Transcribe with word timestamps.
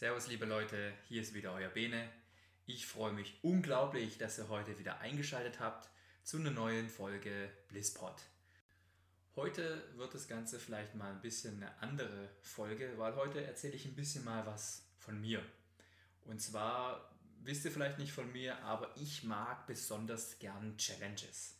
Servus 0.00 0.28
liebe 0.28 0.46
Leute, 0.46 0.94
hier 1.10 1.20
ist 1.20 1.34
wieder 1.34 1.52
euer 1.52 1.68
Bene. 1.68 2.08
Ich 2.64 2.86
freue 2.86 3.12
mich 3.12 3.38
unglaublich, 3.42 4.16
dass 4.16 4.38
ihr 4.38 4.48
heute 4.48 4.78
wieder 4.78 4.98
eingeschaltet 5.00 5.60
habt 5.60 5.90
zu 6.24 6.38
einer 6.38 6.50
neuen 6.50 6.88
Folge 6.88 7.50
Blisspot. 7.68 8.14
Heute 9.36 9.84
wird 9.96 10.14
das 10.14 10.26
Ganze 10.26 10.58
vielleicht 10.58 10.94
mal 10.94 11.12
ein 11.12 11.20
bisschen 11.20 11.56
eine 11.56 11.82
andere 11.82 12.30
Folge, 12.40 12.94
weil 12.96 13.14
heute 13.14 13.44
erzähle 13.44 13.74
ich 13.74 13.84
ein 13.84 13.94
bisschen 13.94 14.24
mal 14.24 14.46
was 14.46 14.86
von 14.96 15.20
mir. 15.20 15.42
Und 16.24 16.40
zwar 16.40 17.14
wisst 17.42 17.66
ihr 17.66 17.70
vielleicht 17.70 17.98
nicht 17.98 18.12
von 18.12 18.32
mir, 18.32 18.58
aber 18.62 18.96
ich 18.96 19.22
mag 19.22 19.66
besonders 19.66 20.38
gern 20.38 20.78
Challenges. 20.78 21.58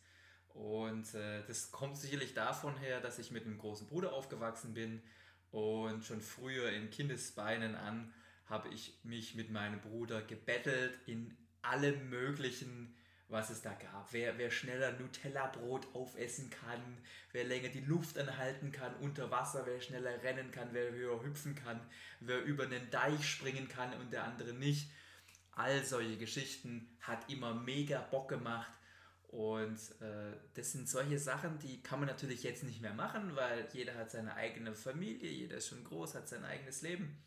Und 0.55 1.13
äh, 1.13 1.45
das 1.47 1.73
kommt 1.73 1.99
sicherlich 1.99 2.33
davon 2.33 2.75
her, 2.79 3.03
dass 3.03 3.19
ich 3.19 3.33
mit 3.33 3.45
einem 3.45 3.59
großen 3.59 3.87
Bruder 3.87 4.15
aufgewachsen 4.15 4.73
bin 4.73 5.03
und 5.51 6.07
schon 6.07 6.23
früher 6.23 6.71
in 6.73 6.89
Kindesbeinen 6.89 7.75
an 7.75 8.15
habe 8.51 8.69
ich 8.69 8.99
mich 9.05 9.35
mit 9.35 9.51
meinem 9.51 9.81
Bruder 9.81 10.21
gebettelt 10.23 10.99
in 11.07 11.37
alle 11.63 11.93
möglichen 11.93 12.95
was 13.31 13.51
es 13.51 13.63
da 13.63 13.73
gab. 13.73 14.13
Wer, 14.13 14.37
wer 14.39 14.51
schneller 14.51 14.93
Nutella-Brot 14.93 15.87
aufessen 15.95 16.51
kann, 16.51 16.99
wer 17.33 17.45
länger 17.45 17.69
die 17.69 17.81
Luft 17.81 18.19
anhalten 18.19 18.73
kann 18.73 18.95
unter 18.97 19.31
Wasser, 19.31 19.65
wer 19.67 19.81
schneller 19.81 20.23
rennen 20.23 20.51
kann, 20.51 20.71
wer 20.73 20.91
höher 20.91 21.23
hüpfen 21.23 21.55
kann, 21.55 21.81
wer 22.19 22.43
über 22.43 22.65
einen 22.65 22.91
Deich 22.91 23.25
springen 23.25 23.69
kann 23.69 23.95
und 23.95 24.13
der 24.13 24.25
andere 24.25 24.53
nicht. 24.53 24.91
All 25.53 25.85
solche 25.85 26.17
Geschichten 26.17 26.89
hat 27.01 27.31
immer 27.31 27.55
mega 27.55 28.01
Bock 28.01 28.29
gemacht. 28.29 28.73
Und 29.29 29.79
äh, 30.01 30.33
das 30.55 30.73
sind 30.73 30.89
solche 30.89 31.19
Sachen, 31.19 31.61
die 31.61 31.81
kann 31.83 32.01
man 32.01 32.09
natürlich 32.09 32.43
jetzt 32.43 32.65
nicht 32.65 32.81
mehr 32.81 32.95
machen, 32.95 33.37
weil 33.37 33.69
jeder 33.73 33.95
hat 33.95 34.11
seine 34.11 34.35
eigene 34.35 34.75
Familie, 34.75 35.31
jeder 35.31 35.59
ist 35.59 35.69
schon 35.69 35.85
groß, 35.85 36.17
hat 36.17 36.29
sein 36.29 36.45
eigenes 36.45 36.83
Leben. 36.83 37.23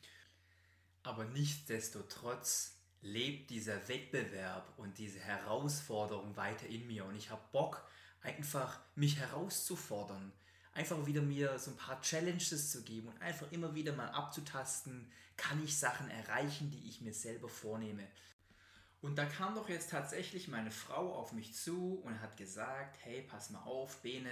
Aber 1.04 1.26
nichtsdestotrotz 1.26 2.78
lebt 3.02 3.50
dieser 3.50 3.88
Wettbewerb 3.90 4.74
und 4.78 4.98
diese 4.98 5.20
Herausforderung 5.20 6.36
weiter 6.38 6.68
in 6.68 6.88
mir 6.88 7.06
und 7.06 7.16
ich 7.16 7.30
habe 7.30 7.42
Bock, 7.52 7.86
einfach 8.22 8.80
mich 8.96 9.18
herauszufordern, 9.18 10.32
einfach 10.74 11.06
wieder 11.06 11.22
mir 11.22 11.60
so 11.60 11.72
ein 11.72 11.78
paar 11.78 12.02
Challenges 12.02 12.72
zu 12.72 12.84
geben 12.84 13.10
und 13.10 13.22
einfach 13.22 13.52
immer 13.52 13.76
wieder 13.76 13.94
mal 13.94 14.10
abzutasten, 14.10 15.12
kann 15.36 15.62
ich 15.64 15.78
Sachen 15.78 16.10
erreichen, 16.10 16.72
die 16.72 16.88
ich 16.88 17.02
mir 17.02 17.14
selber 17.14 17.50
vornehme. 17.50 18.08
Und 19.02 19.18
da 19.18 19.26
kam 19.26 19.56
doch 19.56 19.68
jetzt 19.68 19.90
tatsächlich 19.90 20.48
meine 20.48 20.72
Frau 20.72 21.14
auf 21.14 21.34
mich 21.34 21.54
zu 21.54 21.96
und 22.06 22.22
hat 22.22 22.38
gesagt, 22.38 22.98
hey, 23.02 23.22
pass 23.22 23.50
mal 23.50 23.64
auf, 23.64 24.02
Bene, 24.02 24.32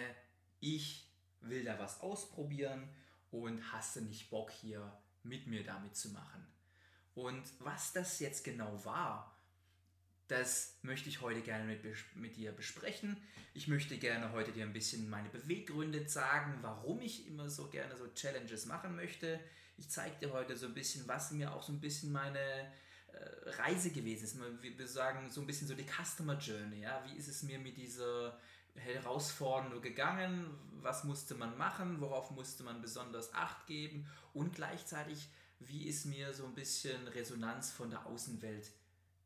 ich 0.61 1.11
will 1.41 1.65
da 1.65 1.77
was 1.77 1.99
ausprobieren 1.99 2.87
und 3.31 3.73
hast 3.73 3.97
du 3.97 4.01
nicht 4.01 4.29
Bock 4.29 4.49
hier 4.49 4.97
mit 5.23 5.47
mir 5.47 5.65
damit 5.65 5.97
zu 5.97 6.09
machen? 6.09 6.47
Und 7.15 7.43
was 7.59 7.93
das 7.93 8.19
jetzt 8.19 8.43
genau 8.43 8.83
war, 8.85 9.35
das 10.31 10.77
möchte 10.81 11.09
ich 11.09 11.19
heute 11.19 11.41
gerne 11.41 11.65
mit, 11.65 11.83
mit, 12.15 12.37
dir 12.37 12.53
besprechen. 12.53 13.17
Ich 13.53 13.67
möchte 13.67 13.97
gerne 13.97 14.31
heute 14.31 14.53
dir 14.53 14.63
ein 14.63 14.71
bisschen 14.71 15.09
meine 15.09 15.27
Beweggründe 15.27 16.07
sagen, 16.07 16.57
warum 16.61 17.01
ich 17.01 17.27
immer 17.27 17.49
so 17.49 17.67
gerne 17.67 17.97
so 17.97 18.07
Challenges 18.13 18.65
machen 18.65 18.95
möchte. 18.95 19.41
Ich 19.77 19.89
zeige 19.89 20.15
dir 20.21 20.31
heute 20.31 20.55
so 20.55 20.67
ein 20.67 20.73
bisschen, 20.73 21.05
was 21.05 21.31
mir 21.31 21.53
auch 21.53 21.63
so 21.63 21.73
ein 21.73 21.81
bisschen 21.81 22.13
meine 22.13 22.39
äh, 22.39 23.49
Reise 23.61 23.91
gewesen 23.91 24.23
ist. 24.23 24.37
Wir 24.61 24.87
sagen 24.87 25.29
so 25.29 25.41
ein 25.41 25.47
bisschen 25.47 25.67
so 25.67 25.75
die 25.75 25.85
Customer 25.85 26.37
Journey. 26.37 26.79
Ja? 26.79 27.03
Wie 27.05 27.17
ist 27.17 27.27
es 27.27 27.43
mir 27.43 27.59
mit 27.59 27.75
dieser 27.75 28.39
Herausforderung 28.75 29.81
gegangen? 29.81 30.57
Was 30.81 31.03
musste 31.03 31.35
man 31.35 31.57
machen? 31.57 31.99
Worauf 31.99 32.31
musste 32.31 32.63
man 32.63 32.81
besonders 32.81 33.33
Acht 33.33 33.67
geben? 33.67 34.07
Und 34.33 34.55
gleichzeitig 34.55 35.27
wie 35.67 35.87
ist 35.87 36.05
mir 36.05 36.33
so 36.33 36.45
ein 36.45 36.53
bisschen 36.53 37.07
Resonanz 37.07 37.71
von 37.71 37.89
der 37.89 38.05
Außenwelt 38.05 38.71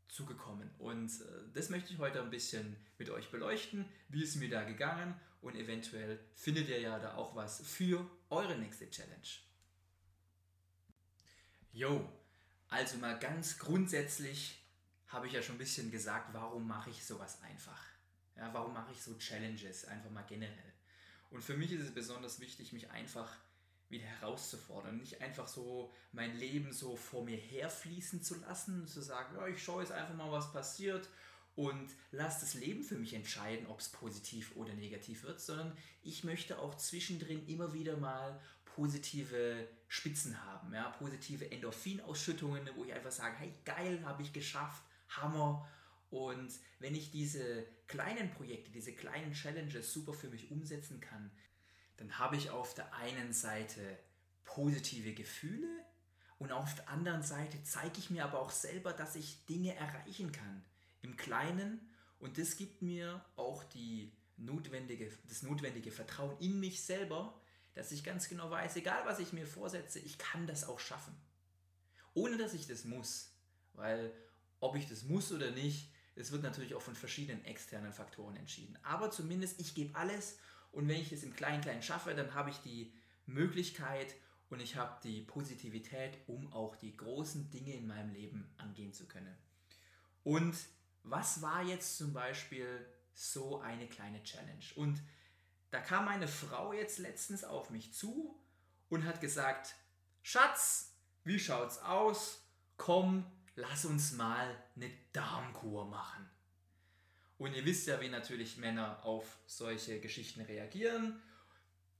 zugekommen. 0.07 0.69
Und 0.77 1.09
äh, 1.21 1.25
das 1.53 1.69
möchte 1.69 1.93
ich 1.93 1.99
heute 1.99 2.21
ein 2.21 2.29
bisschen 2.29 2.75
mit 2.97 3.09
euch 3.09 3.31
beleuchten. 3.31 3.85
Wie 4.09 4.23
ist 4.23 4.35
mir 4.35 4.49
da 4.49 4.63
gegangen? 4.63 5.19
Und 5.41 5.55
eventuell 5.55 6.19
findet 6.35 6.69
ihr 6.69 6.79
ja 6.79 6.99
da 6.99 7.15
auch 7.15 7.35
was 7.35 7.61
für 7.67 8.09
eure 8.29 8.57
nächste 8.57 8.89
Challenge. 8.89 9.27
Jo, 11.71 12.09
also 12.69 12.97
mal 12.97 13.19
ganz 13.19 13.59
grundsätzlich 13.59 14.61
habe 15.07 15.27
ich 15.27 15.33
ja 15.33 15.41
schon 15.41 15.55
ein 15.55 15.59
bisschen 15.59 15.91
gesagt, 15.91 16.33
warum 16.33 16.65
mache 16.67 16.89
ich 16.89 17.05
sowas 17.05 17.41
einfach? 17.43 17.83
Ja, 18.35 18.53
warum 18.53 18.73
mache 18.73 18.91
ich 18.91 19.01
so 19.01 19.17
Challenges 19.17 19.85
einfach 19.85 20.09
mal 20.09 20.23
generell? 20.23 20.73
Und 21.29 21.43
für 21.43 21.57
mich 21.57 21.71
ist 21.71 21.81
es 21.81 21.93
besonders 21.93 22.39
wichtig, 22.39 22.73
mich 22.73 22.89
einfach 22.91 23.37
wieder 23.89 24.05
herauszufordern. 24.05 24.97
Nicht 24.97 25.21
einfach 25.21 25.47
so 25.47 25.91
mein 26.11 26.35
Leben 26.37 26.73
so 26.73 26.95
vor 26.95 27.23
mir 27.23 27.37
herfließen 27.37 28.21
zu 28.21 28.39
lassen, 28.39 28.87
zu 28.87 29.01
sagen, 29.01 29.35
ja, 29.35 29.47
ich 29.47 29.63
schaue 29.63 29.81
jetzt 29.81 29.91
einfach 29.91 30.15
mal, 30.15 30.31
was 30.31 30.51
passiert 30.51 31.07
und 31.55 31.89
lasse 32.11 32.41
das 32.41 32.53
Leben 32.55 32.83
für 32.83 32.97
mich 32.97 33.13
entscheiden, 33.13 33.67
ob 33.67 33.79
es 33.79 33.89
positiv 33.89 34.55
oder 34.55 34.73
negativ 34.73 35.23
wird, 35.23 35.39
sondern 35.39 35.75
ich 36.03 36.23
möchte 36.23 36.59
auch 36.59 36.75
zwischendrin 36.75 37.47
immer 37.47 37.73
wieder 37.73 37.97
mal 37.97 38.39
positive 38.65 39.67
Spitzen 39.87 40.43
haben, 40.43 40.73
ja, 40.73 40.89
positive 40.89 41.49
Endorphinausschüttungen, 41.49 42.69
wo 42.75 42.83
ich 42.83 42.93
einfach 42.93 43.11
sage, 43.11 43.37
hey, 43.37 43.53
geil, 43.63 44.03
habe 44.03 44.21
ich 44.21 44.33
geschafft, 44.33 44.83
Hammer. 45.07 45.67
Und 46.09 46.51
wenn 46.79 46.93
ich 46.93 47.11
diese 47.11 47.65
kleinen 47.87 48.29
Projekte, 48.31 48.71
diese 48.71 48.93
kleinen 48.93 49.33
Challenges 49.33 49.93
super 49.93 50.13
für 50.13 50.27
mich 50.27 50.51
umsetzen 50.51 50.99
kann, 50.99 51.31
dann 51.97 52.17
habe 52.17 52.35
ich 52.35 52.49
auf 52.49 52.73
der 52.73 52.93
einen 52.93 53.33
Seite 53.33 53.97
positive 54.43 55.13
Gefühle 55.13 55.67
und 56.37 56.51
auf 56.51 56.75
der 56.75 56.89
anderen 56.89 57.23
Seite 57.23 57.63
zeige 57.63 57.99
ich 57.99 58.09
mir 58.09 58.25
aber 58.25 58.39
auch 58.39 58.51
selber, 58.51 58.93
dass 58.93 59.15
ich 59.15 59.45
Dinge 59.45 59.75
erreichen 59.75 60.31
kann 60.31 60.63
im 61.01 61.15
Kleinen 61.17 61.89
und 62.19 62.37
das 62.37 62.57
gibt 62.57 62.81
mir 62.81 63.23
auch 63.35 63.63
die 63.63 64.11
notwendige, 64.37 65.11
das 65.27 65.43
notwendige 65.43 65.91
Vertrauen 65.91 66.37
in 66.39 66.59
mich 66.59 66.83
selber, 66.83 67.39
dass 67.73 67.91
ich 67.91 68.03
ganz 68.03 68.29
genau 68.29 68.49
weiß, 68.49 68.75
egal 68.77 69.05
was 69.05 69.19
ich 69.19 69.33
mir 69.33 69.45
vorsetze, 69.45 69.99
ich 69.99 70.17
kann 70.17 70.47
das 70.47 70.67
auch 70.67 70.79
schaffen. 70.79 71.15
Ohne 72.13 72.37
dass 72.37 72.53
ich 72.53 72.67
das 72.67 72.85
muss. 72.85 73.31
Weil 73.73 74.13
ob 74.59 74.75
ich 74.75 74.87
das 74.87 75.03
muss 75.03 75.31
oder 75.31 75.51
nicht, 75.51 75.91
das 76.15 76.31
wird 76.31 76.43
natürlich 76.43 76.73
auch 76.75 76.81
von 76.81 76.95
verschiedenen 76.95 77.43
externen 77.43 77.91
Faktoren 77.91 78.37
entschieden. 78.37 78.77
Aber 78.83 79.11
zumindest 79.11 79.59
ich 79.59 79.75
gebe 79.75 79.95
alles 79.95 80.37
und 80.75 80.87
wenn 80.87 80.99
ich 80.99 81.11
es 81.11 81.23
im 81.23 81.35
Klein-Klein 81.35 81.81
schaffe, 81.81 82.13
dann 82.13 82.33
habe 82.33 82.49
ich 82.49 82.57
die 82.57 82.93
Möglichkeit 83.25 84.13
und 84.49 84.59
ich 84.59 84.75
habe 84.75 84.99
die 85.03 85.21
Positivität, 85.21 86.17
um 86.27 86.51
auch 86.53 86.75
die 86.75 86.95
großen 86.95 87.49
Dinge 87.49 87.73
in 87.73 87.87
meinem 87.87 88.13
Leben 88.13 88.53
angehen 88.57 88.93
zu 88.93 89.07
können. 89.07 89.35
Und 90.23 90.55
was 91.03 91.41
war 91.41 91.63
jetzt 91.63 91.97
zum 91.97 92.13
Beispiel 92.13 92.85
so 93.13 93.61
eine 93.61 93.87
kleine 93.87 94.21
Challenge? 94.23 94.65
Und 94.75 95.01
Da 95.71 95.81
kam 95.81 96.05
meine 96.05 96.27
Frau 96.27 96.71
jetzt 96.71 96.99
letztens 96.99 97.43
auf 97.43 97.69
mich 97.69 97.93
zu 97.93 98.39
und 98.87 99.03
hat 99.03 99.19
gesagt, 99.19 99.75
Schatz, 100.21 100.93
wie 101.25 101.37
schaut's 101.37 101.79
aus? 101.79 102.41
Komm, 102.77 103.29
lass 103.55 103.83
uns 103.83 104.13
mal 104.13 104.55
eine 104.75 104.89
Darmkur 105.11 105.85
machen. 105.85 106.29
Und 107.37 107.53
ihr 107.53 107.65
wisst 107.65 107.87
ja, 107.87 107.99
wie 107.99 108.09
natürlich 108.09 108.57
Männer 108.57 109.03
auf 109.03 109.39
solche 109.45 109.99
Geschichten 109.99 110.41
reagieren. 110.41 111.21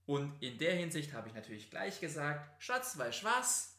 Und 0.06 0.40
in 0.42 0.56
der 0.58 0.74
Hinsicht 0.74 1.12
habe 1.12 1.28
ich 1.28 1.34
natürlich 1.34 1.68
gleich 1.70 2.00
gesagt, 2.00 2.62
Schatz, 2.62 2.96
weißt 2.96 3.24
was? 3.24 3.76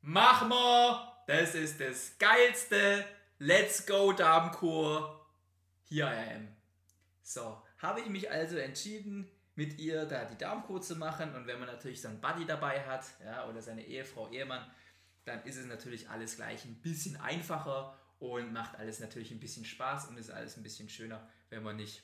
Mach 0.00 0.46
mal! 0.46 1.12
Das 1.26 1.54
ist 1.54 1.80
das 1.80 2.16
Geilste! 2.18 3.04
Let's 3.38 3.84
go, 3.84 4.12
Darmkur! 4.12 5.26
Here 5.88 6.08
I 6.08 6.36
am. 6.36 6.48
So, 7.22 7.62
habe 7.78 8.00
ich 8.00 8.08
mich 8.08 8.30
also 8.30 8.56
entschieden, 8.56 9.30
mit 9.54 9.78
ihr 9.78 10.06
da 10.06 10.24
die 10.24 10.38
Darmkur 10.38 10.80
zu 10.80 10.94
machen. 10.96 11.34
Und 11.34 11.46
wenn 11.46 11.58
man 11.58 11.68
natürlich 11.68 12.00
so 12.00 12.08
einen 12.08 12.20
Buddy 12.20 12.46
dabei 12.46 12.86
hat, 12.86 13.06
ja, 13.24 13.48
oder 13.48 13.60
seine 13.60 13.84
Ehefrau, 13.84 14.30
Ehemann, 14.30 14.70
dann 15.24 15.42
ist 15.44 15.56
es 15.56 15.66
natürlich 15.66 16.08
alles 16.08 16.36
gleich 16.36 16.64
ein 16.64 16.80
bisschen 16.80 17.16
einfacher 17.16 17.98
und 18.18 18.52
macht 18.52 18.76
alles 18.76 19.00
natürlich 19.00 19.30
ein 19.30 19.40
bisschen 19.40 19.64
Spaß 19.64 20.08
und 20.08 20.18
ist 20.18 20.30
alles 20.30 20.56
ein 20.56 20.62
bisschen 20.62 20.88
schöner, 20.88 21.28
wenn 21.50 21.62
man 21.62 21.76
nicht 21.76 22.02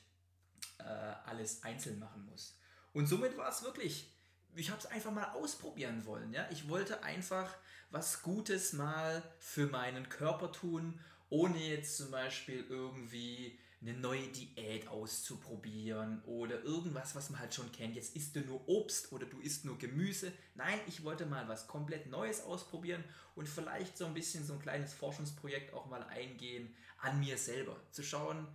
äh, 0.79 0.83
alles 0.83 1.63
einzeln 1.63 1.99
machen 1.99 2.25
muss. 2.25 2.57
Und 2.93 3.07
somit 3.07 3.37
war 3.37 3.49
es 3.49 3.63
wirklich, 3.63 4.13
ich 4.55 4.69
habe 4.69 4.79
es 4.79 4.85
einfach 4.85 5.11
mal 5.11 5.31
ausprobieren 5.31 6.05
wollen. 6.05 6.33
Ja? 6.33 6.47
Ich 6.51 6.69
wollte 6.69 7.03
einfach 7.03 7.53
was 7.89 8.21
Gutes 8.21 8.73
mal 8.73 9.21
für 9.39 9.67
meinen 9.67 10.09
Körper 10.09 10.51
tun, 10.51 10.99
ohne 11.29 11.57
jetzt 11.57 11.97
zum 11.97 12.11
Beispiel 12.11 12.65
irgendwie 12.69 13.59
eine 13.87 13.97
neue 13.99 14.27
Diät 14.29 14.87
auszuprobieren 14.87 16.23
oder 16.25 16.63
irgendwas, 16.63 17.15
was 17.15 17.29
man 17.29 17.39
halt 17.39 17.53
schon 17.53 17.71
kennt. 17.71 17.95
Jetzt 17.95 18.15
isst 18.15 18.35
du 18.35 18.41
nur 18.41 18.67
Obst 18.67 19.11
oder 19.11 19.27
du 19.27 19.39
isst 19.39 19.63
nur 19.63 19.77
Gemüse. 19.77 20.31
Nein, 20.55 20.79
ich 20.87 21.03
wollte 21.03 21.25
mal 21.25 21.47
was 21.47 21.67
komplett 21.67 22.07
Neues 22.07 22.41
ausprobieren 22.41 23.03
und 23.35 23.47
vielleicht 23.47 23.97
so 23.97 24.05
ein 24.05 24.15
bisschen 24.15 24.43
so 24.43 24.53
ein 24.53 24.59
kleines 24.59 24.93
Forschungsprojekt 24.93 25.73
auch 25.73 25.85
mal 25.85 26.03
eingehen 26.03 26.75
an 26.97 27.19
mir 27.19 27.37
selber. 27.37 27.79
Zu 27.91 28.01
schauen, 28.01 28.47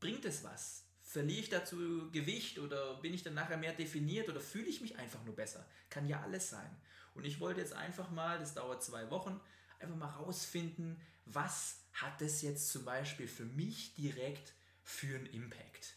bringt 0.00 0.24
es 0.24 0.42
was? 0.42 0.84
Verliere 1.02 1.40
ich 1.40 1.50
dazu 1.50 2.10
Gewicht 2.10 2.58
oder 2.58 2.94
bin 3.00 3.12
ich 3.12 3.22
dann 3.22 3.34
nachher 3.34 3.58
mehr 3.58 3.74
definiert 3.74 4.28
oder 4.28 4.40
fühle 4.40 4.66
ich 4.66 4.80
mich 4.80 4.96
einfach 4.96 5.22
nur 5.24 5.36
besser? 5.36 5.66
Kann 5.90 6.08
ja 6.08 6.22
alles 6.22 6.48
sein. 6.48 6.70
Und 7.14 7.26
ich 7.26 7.40
wollte 7.40 7.60
jetzt 7.60 7.74
einfach 7.74 8.10
mal, 8.10 8.38
das 8.38 8.54
dauert 8.54 8.82
zwei 8.82 9.10
Wochen, 9.10 9.38
einfach 9.80 9.96
mal 9.96 10.10
rausfinden, 10.10 11.00
was 11.26 11.80
hat 11.92 12.20
das 12.20 12.42
jetzt 12.42 12.70
zum 12.70 12.84
Beispiel 12.84 13.26
für 13.26 13.44
mich 13.44 13.94
direkt 13.94 14.54
für 14.88 15.16
einen 15.16 15.26
Impact. 15.26 15.94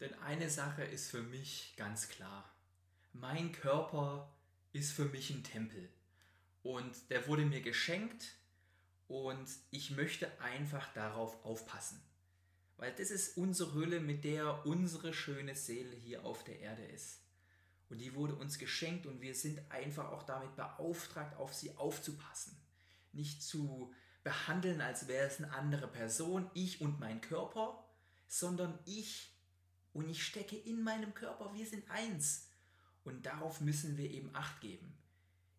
Denn 0.00 0.12
eine 0.14 0.50
Sache 0.50 0.82
ist 0.82 1.08
für 1.08 1.22
mich 1.22 1.74
ganz 1.76 2.08
klar. 2.08 2.52
Mein 3.12 3.52
Körper 3.52 4.34
ist 4.72 4.92
für 4.92 5.04
mich 5.04 5.30
ein 5.30 5.44
Tempel. 5.44 5.88
Und 6.64 7.10
der 7.10 7.28
wurde 7.28 7.44
mir 7.44 7.62
geschenkt 7.62 8.34
und 9.06 9.48
ich 9.70 9.92
möchte 9.92 10.40
einfach 10.40 10.92
darauf 10.94 11.44
aufpassen. 11.44 12.02
Weil 12.76 12.92
das 12.92 13.12
ist 13.12 13.36
unsere 13.36 13.72
Hülle, 13.74 14.00
mit 14.00 14.24
der 14.24 14.66
unsere 14.66 15.14
schöne 15.14 15.54
Seele 15.54 15.94
hier 15.94 16.24
auf 16.24 16.42
der 16.42 16.58
Erde 16.58 16.84
ist. 16.84 17.20
Und 17.88 17.98
die 17.98 18.16
wurde 18.16 18.34
uns 18.34 18.58
geschenkt 18.58 19.06
und 19.06 19.20
wir 19.20 19.36
sind 19.36 19.60
einfach 19.70 20.10
auch 20.10 20.24
damit 20.24 20.56
beauftragt, 20.56 21.36
auf 21.36 21.54
sie 21.54 21.76
aufzupassen. 21.76 22.60
Nicht 23.12 23.42
zu 23.44 23.94
behandeln, 24.24 24.80
als 24.80 25.06
wäre 25.06 25.26
es 25.26 25.38
eine 25.38 25.52
andere 25.52 25.86
Person, 25.86 26.50
ich 26.54 26.80
und 26.80 26.98
mein 26.98 27.20
Körper, 27.20 27.84
sondern 28.32 28.78
ich 28.86 29.30
und 29.92 30.08
ich 30.08 30.24
stecke 30.24 30.56
in 30.56 30.82
meinem 30.82 31.12
Körper, 31.12 31.52
wir 31.52 31.66
sind 31.66 31.88
eins. 31.90 32.48
Und 33.04 33.26
darauf 33.26 33.60
müssen 33.60 33.98
wir 33.98 34.10
eben 34.10 34.34
acht 34.34 34.62
geben. 34.62 34.96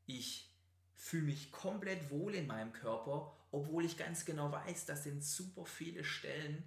Ich 0.08 0.52
fühle 0.96 1.26
mich 1.26 1.52
komplett 1.52 2.10
wohl 2.10 2.34
in 2.34 2.48
meinem 2.48 2.74
Körper, 2.74 3.38
obwohl 3.52 3.86
ich 3.86 3.96
ganz 3.96 4.26
genau 4.26 4.52
weiß, 4.52 4.88
das 4.88 5.04
sind 5.04 5.24
super 5.24 5.68
viele 5.68 6.04
Stellen, 6.04 6.64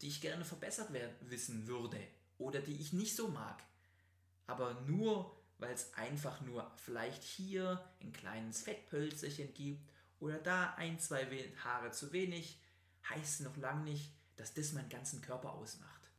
die 0.00 0.08
ich 0.08 0.20
gerne 0.20 0.44
verbessert 0.44 0.92
werden, 0.92 1.14
wissen 1.20 1.68
würde 1.68 2.00
oder 2.38 2.58
die 2.58 2.80
ich 2.80 2.92
nicht 2.92 3.14
so 3.14 3.28
mag. 3.28 3.62
Aber 4.48 4.80
nur, 4.88 5.40
weil 5.58 5.72
es 5.72 5.94
einfach 5.94 6.40
nur 6.40 6.68
vielleicht 6.74 7.22
hier 7.22 7.88
ein 8.00 8.12
kleines 8.12 8.62
Fettpölzerchen 8.62 9.54
gibt 9.54 9.88
oder 10.18 10.38
da 10.38 10.74
ein, 10.74 10.98
zwei 10.98 11.24
Haare 11.62 11.92
zu 11.92 12.10
wenig, 12.12 12.60
heißt 13.08 13.42
noch 13.42 13.56
lange 13.56 13.84
nicht, 13.84 14.17
dass 14.38 14.54
das 14.54 14.72
meinen 14.72 14.88
ganzen 14.88 15.20
Körper 15.20 15.52
ausmacht. 15.52 16.10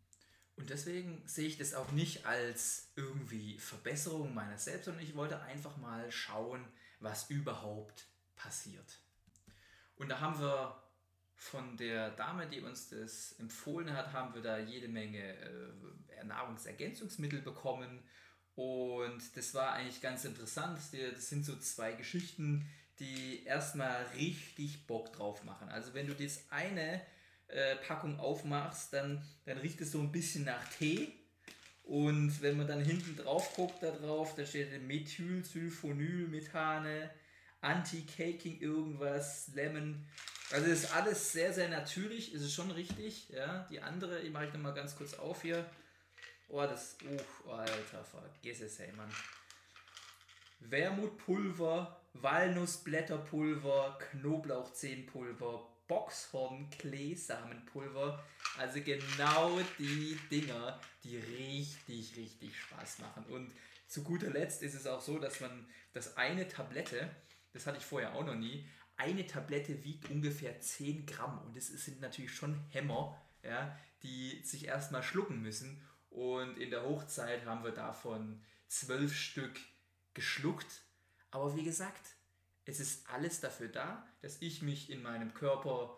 Und 0.56 0.70
deswegen 0.70 1.26
sehe 1.26 1.48
ich 1.48 1.58
das 1.58 1.74
auch 1.74 1.92
nicht 1.92 2.26
als 2.26 2.92
irgendwie 2.96 3.58
Verbesserung 3.58 4.34
meiner 4.34 4.58
selbst, 4.58 4.86
sondern 4.86 5.04
ich 5.04 5.16
wollte 5.16 5.42
einfach 5.42 5.78
mal 5.78 6.12
schauen, 6.12 6.68
was 7.00 7.30
überhaupt 7.30 8.08
passiert. 8.36 9.00
Und 9.96 10.10
da 10.10 10.20
haben 10.20 10.40
wir 10.40 10.84
von 11.36 11.78
der 11.78 12.12
Dame, 12.12 12.48
die 12.48 12.60
uns 12.60 12.90
das 12.90 13.32
empfohlen 13.40 13.94
hat, 13.94 14.12
haben 14.12 14.34
wir 14.34 14.42
da 14.42 14.60
jede 14.60 14.90
Menge 14.90 15.34
äh, 15.38 16.26
Nahrungsergänzungsmittel 16.26 17.42
bekommen. 17.42 18.04
Und 18.56 19.38
das 19.38 19.54
war 19.54 19.72
eigentlich 19.72 20.02
ganz 20.02 20.26
interessant. 20.26 20.78
Das 20.78 21.30
sind 21.30 21.46
so 21.46 21.56
zwei 21.58 21.94
Geschichten, 21.94 22.70
die 23.00 23.46
erstmal 23.46 24.04
richtig 24.18 24.86
Bock 24.86 25.14
drauf 25.14 25.46
machen. 25.46 25.70
Also 25.70 25.94
wenn 25.94 26.08
du 26.08 26.14
das 26.14 26.44
eine 26.50 27.02
äh, 27.50 27.76
Packung 27.78 28.20
aufmachst, 28.20 28.94
dann, 28.94 29.26
dann 29.46 29.58
riecht 29.58 29.82
es 29.82 29.92
so 29.92 30.00
ein 30.00 30.12
bisschen 30.12 30.46
nach 30.46 30.64
Tee. 30.70 31.12
Und 31.84 32.42
wenn 32.42 32.58
man 32.58 32.68
dann 32.68 32.84
hinten 32.84 33.16
drauf 33.16 33.56
guckt, 33.56 33.82
da 33.82 33.92
drauf, 33.92 34.36
da 34.36 34.46
steht 34.46 34.84
Methylsulfonylmethane, 34.84 37.10
Anti-Caking 37.62 38.60
irgendwas, 38.60 39.50
Lemon. 39.56 40.06
Also 40.52 40.68
ist 40.68 40.96
alles 40.96 41.32
sehr, 41.32 41.52
sehr 41.52 41.70
natürlich, 41.70 42.32
ist 42.34 42.44
es 42.44 42.54
schon 42.54 42.70
richtig. 42.72 43.30
Ja, 43.30 43.68
die 43.72 43.82
andere, 43.82 44.22
die 44.22 44.30
mache 44.30 44.46
ich 44.46 44.54
nochmal 44.54 44.76
ganz 44.76 44.96
kurz 44.96 45.16
auf 45.16 45.42
hier. 45.42 45.66
Oh, 46.48 46.62
das, 46.62 46.98
oh, 47.48 47.52
alter, 47.52 48.04
vergiss 48.04 48.62
es, 48.62 48.80
ey, 48.80 48.92
Mann. 48.94 49.12
Wermutpulver, 50.60 52.00
Walnussblätterpulver, 52.14 53.98
Knoblauchzehenpulver, 54.12 55.68
Boxhorn 55.90 56.70
Kleesamenpulver. 56.70 58.24
Also 58.58 58.80
genau 58.82 59.60
die 59.78 60.18
Dinger, 60.32 60.80
die 61.04 61.18
richtig, 61.18 62.16
richtig 62.16 62.58
Spaß 62.58 63.00
machen. 63.00 63.26
Und 63.26 63.52
zu 63.88 64.04
guter 64.04 64.30
Letzt 64.30 64.64
ist 64.64 64.76
es 64.76 64.88
auch 64.88 65.02
so, 65.02 65.20
dass 65.20 65.42
man 65.42 65.68
das 65.92 66.16
eine 66.16 66.48
Tablette, 66.48 67.10
das 67.52 67.68
hatte 67.68 67.80
ich 67.80 67.86
vorher 67.86 68.16
auch 68.16 68.24
noch 68.24 68.36
nie, 68.36 68.70
eine 68.96 69.26
Tablette 69.26 69.84
wiegt 69.84 70.10
ungefähr 70.10 70.62
10 70.62 71.06
Gramm. 71.06 71.42
Und 71.42 71.58
das 71.58 71.68
sind 71.68 72.00
natürlich 72.00 72.34
schon 72.34 72.64
Hämmer, 72.70 73.20
ja, 73.44 73.78
die 74.04 74.42
sich 74.44 74.68
erstmal 74.68 75.04
schlucken 75.04 75.42
müssen. 75.42 75.84
Und 76.10 76.58
in 76.58 76.70
der 76.70 76.84
Hochzeit 76.84 77.46
haben 77.46 77.64
wir 77.64 77.72
davon 77.72 78.44
zwölf 78.68 79.16
Stück 79.16 79.60
geschluckt. 80.14 80.84
Aber 81.32 81.56
wie 81.56 81.64
gesagt, 81.64 82.16
es 82.70 82.80
ist 82.80 83.10
alles 83.10 83.40
dafür 83.40 83.68
da, 83.68 84.08
dass 84.22 84.42
ich 84.42 84.62
mich 84.62 84.90
in 84.92 85.02
meinem 85.02 85.34
Körper 85.34 85.98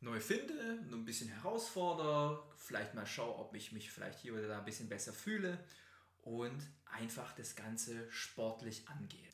neu 0.00 0.18
finde, 0.18 0.80
nur 0.88 0.98
ein 0.98 1.04
bisschen 1.04 1.28
herausfordere, 1.28 2.42
vielleicht 2.56 2.94
mal 2.94 3.06
schaue, 3.06 3.36
ob 3.36 3.54
ich 3.54 3.72
mich 3.72 3.90
vielleicht 3.90 4.18
hier 4.18 4.32
oder 4.32 4.48
da 4.48 4.58
ein 4.58 4.64
bisschen 4.64 4.88
besser 4.88 5.12
fühle 5.12 5.62
und 6.22 6.58
einfach 6.86 7.34
das 7.34 7.54
Ganze 7.54 8.10
sportlich 8.10 8.88
angehe. 8.88 9.28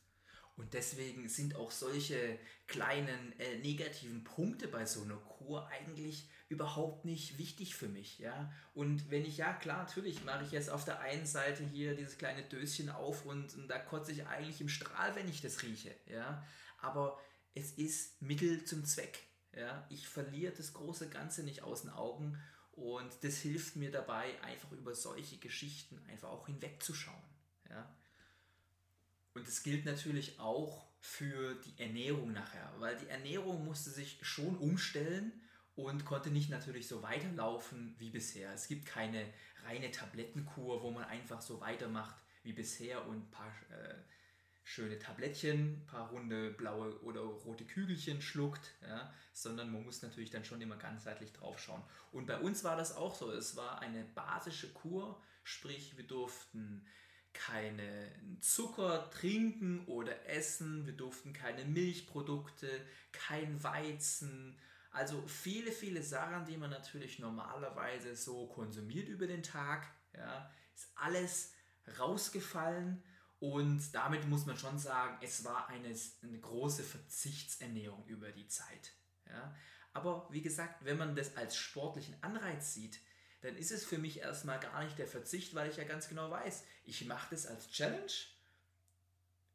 Und 0.56 0.72
deswegen 0.72 1.28
sind 1.28 1.54
auch 1.54 1.70
solche 1.70 2.38
kleinen 2.66 3.38
äh, 3.38 3.58
negativen 3.58 4.24
Punkte 4.24 4.68
bei 4.68 4.86
so 4.86 5.02
einer 5.02 5.16
Kur 5.16 5.68
eigentlich 5.68 6.30
überhaupt 6.48 7.04
nicht 7.04 7.38
wichtig 7.38 7.74
für 7.74 7.88
mich, 7.88 8.18
ja. 8.18 8.50
Und 8.72 9.10
wenn 9.10 9.24
ich, 9.24 9.36
ja 9.36 9.52
klar, 9.52 9.84
natürlich 9.84 10.24
mache 10.24 10.44
ich 10.44 10.52
jetzt 10.52 10.70
auf 10.70 10.84
der 10.84 11.00
einen 11.00 11.26
Seite 11.26 11.62
hier 11.62 11.94
dieses 11.94 12.16
kleine 12.16 12.42
Döschen 12.42 12.88
auf 12.88 13.26
und, 13.26 13.54
und 13.54 13.68
da 13.68 13.78
kotze 13.78 14.12
ich 14.12 14.26
eigentlich 14.26 14.60
im 14.60 14.68
Strahl, 14.68 15.14
wenn 15.14 15.28
ich 15.28 15.42
das 15.42 15.62
rieche, 15.62 15.94
ja. 16.06 16.42
Aber 16.78 17.18
es 17.54 17.72
ist 17.72 18.22
Mittel 18.22 18.64
zum 18.64 18.84
Zweck, 18.84 19.18
ja. 19.54 19.86
Ich 19.90 20.08
verliere 20.08 20.54
das 20.54 20.72
große 20.72 21.10
Ganze 21.10 21.42
nicht 21.42 21.62
aus 21.62 21.82
den 21.82 21.90
Augen 21.90 22.40
und 22.72 23.12
das 23.22 23.38
hilft 23.38 23.76
mir 23.76 23.90
dabei, 23.90 24.40
einfach 24.42 24.72
über 24.72 24.94
solche 24.94 25.36
Geschichten 25.36 25.98
einfach 26.08 26.30
auch 26.30 26.46
hinwegzuschauen, 26.46 27.24
ja. 27.68 27.94
Und 29.36 29.46
das 29.46 29.62
gilt 29.62 29.84
natürlich 29.84 30.40
auch 30.40 30.84
für 30.98 31.54
die 31.54 31.80
Ernährung 31.80 32.32
nachher, 32.32 32.72
weil 32.78 32.96
die 32.96 33.08
Ernährung 33.08 33.64
musste 33.64 33.90
sich 33.90 34.18
schon 34.22 34.56
umstellen, 34.56 35.32
und 35.76 36.06
konnte 36.06 36.30
nicht 36.30 36.48
natürlich 36.48 36.88
so 36.88 37.02
weiterlaufen 37.02 37.94
wie 37.98 38.10
bisher. 38.10 38.52
Es 38.52 38.66
gibt 38.66 38.86
keine 38.86 39.26
reine 39.66 39.90
Tablettenkur, 39.90 40.82
wo 40.82 40.90
man 40.90 41.04
einfach 41.04 41.42
so 41.42 41.60
weitermacht 41.60 42.16
wie 42.42 42.54
bisher 42.54 43.06
und 43.06 43.16
ein 43.16 43.30
paar 43.30 43.52
äh, 43.70 43.94
schöne 44.64 44.98
Tablettchen, 44.98 45.74
ein 45.74 45.86
paar 45.86 46.08
runde 46.08 46.50
blaue 46.50 46.98
oder 47.02 47.20
rote 47.20 47.64
Kügelchen 47.66 48.22
schluckt, 48.22 48.72
ja, 48.82 49.12
sondern 49.32 49.70
man 49.70 49.84
muss 49.84 50.00
natürlich 50.00 50.30
dann 50.30 50.44
schon 50.44 50.62
immer 50.62 50.76
ganzheitlich 50.76 51.32
drauf 51.34 51.60
schauen. 51.60 51.82
Und 52.10 52.26
bei 52.26 52.38
uns 52.38 52.64
war 52.64 52.76
das 52.76 52.96
auch 52.96 53.14
so. 53.14 53.30
Es 53.30 53.54
war 53.56 53.80
eine 53.80 54.04
basische 54.14 54.72
Kur, 54.72 55.20
sprich 55.44 55.96
wir 55.98 56.04
durften 56.04 56.86
keine 57.36 58.10
Zucker 58.40 59.10
trinken 59.10 59.84
oder 59.86 60.28
essen, 60.28 60.86
wir 60.86 60.94
durften 60.94 61.32
keine 61.32 61.64
Milchprodukte, 61.64 62.68
kein 63.12 63.62
Weizen, 63.62 64.58
also 64.90 65.22
viele, 65.26 65.72
viele 65.72 66.02
Sachen, 66.02 66.46
die 66.46 66.56
man 66.56 66.70
natürlich 66.70 67.18
normalerweise 67.18 68.16
so 68.16 68.46
konsumiert 68.46 69.08
über 69.08 69.26
den 69.26 69.42
Tag, 69.42 69.86
ja, 70.14 70.50
ist 70.74 70.88
alles 70.94 71.52
rausgefallen 71.98 73.02
und 73.38 73.94
damit 73.94 74.26
muss 74.26 74.46
man 74.46 74.56
schon 74.56 74.78
sagen, 74.78 75.18
es 75.22 75.44
war 75.44 75.68
eine, 75.68 75.94
eine 76.22 76.40
große 76.40 76.82
Verzichtsernährung 76.82 78.06
über 78.06 78.32
die 78.32 78.48
Zeit. 78.48 78.94
Ja. 79.28 79.54
Aber 79.92 80.28
wie 80.30 80.42
gesagt, 80.42 80.84
wenn 80.84 80.96
man 80.96 81.14
das 81.14 81.36
als 81.36 81.56
sportlichen 81.56 82.16
Anreiz 82.22 82.72
sieht, 82.72 82.98
dann 83.46 83.56
ist 83.56 83.70
es 83.70 83.84
für 83.84 83.98
mich 83.98 84.18
erstmal 84.18 84.58
gar 84.58 84.82
nicht 84.82 84.98
der 84.98 85.06
Verzicht, 85.06 85.54
weil 85.54 85.70
ich 85.70 85.76
ja 85.76 85.84
ganz 85.84 86.08
genau 86.08 86.30
weiß, 86.30 86.64
ich 86.84 87.06
mache 87.06 87.28
das 87.30 87.46
als 87.46 87.70
Challenge, 87.70 88.12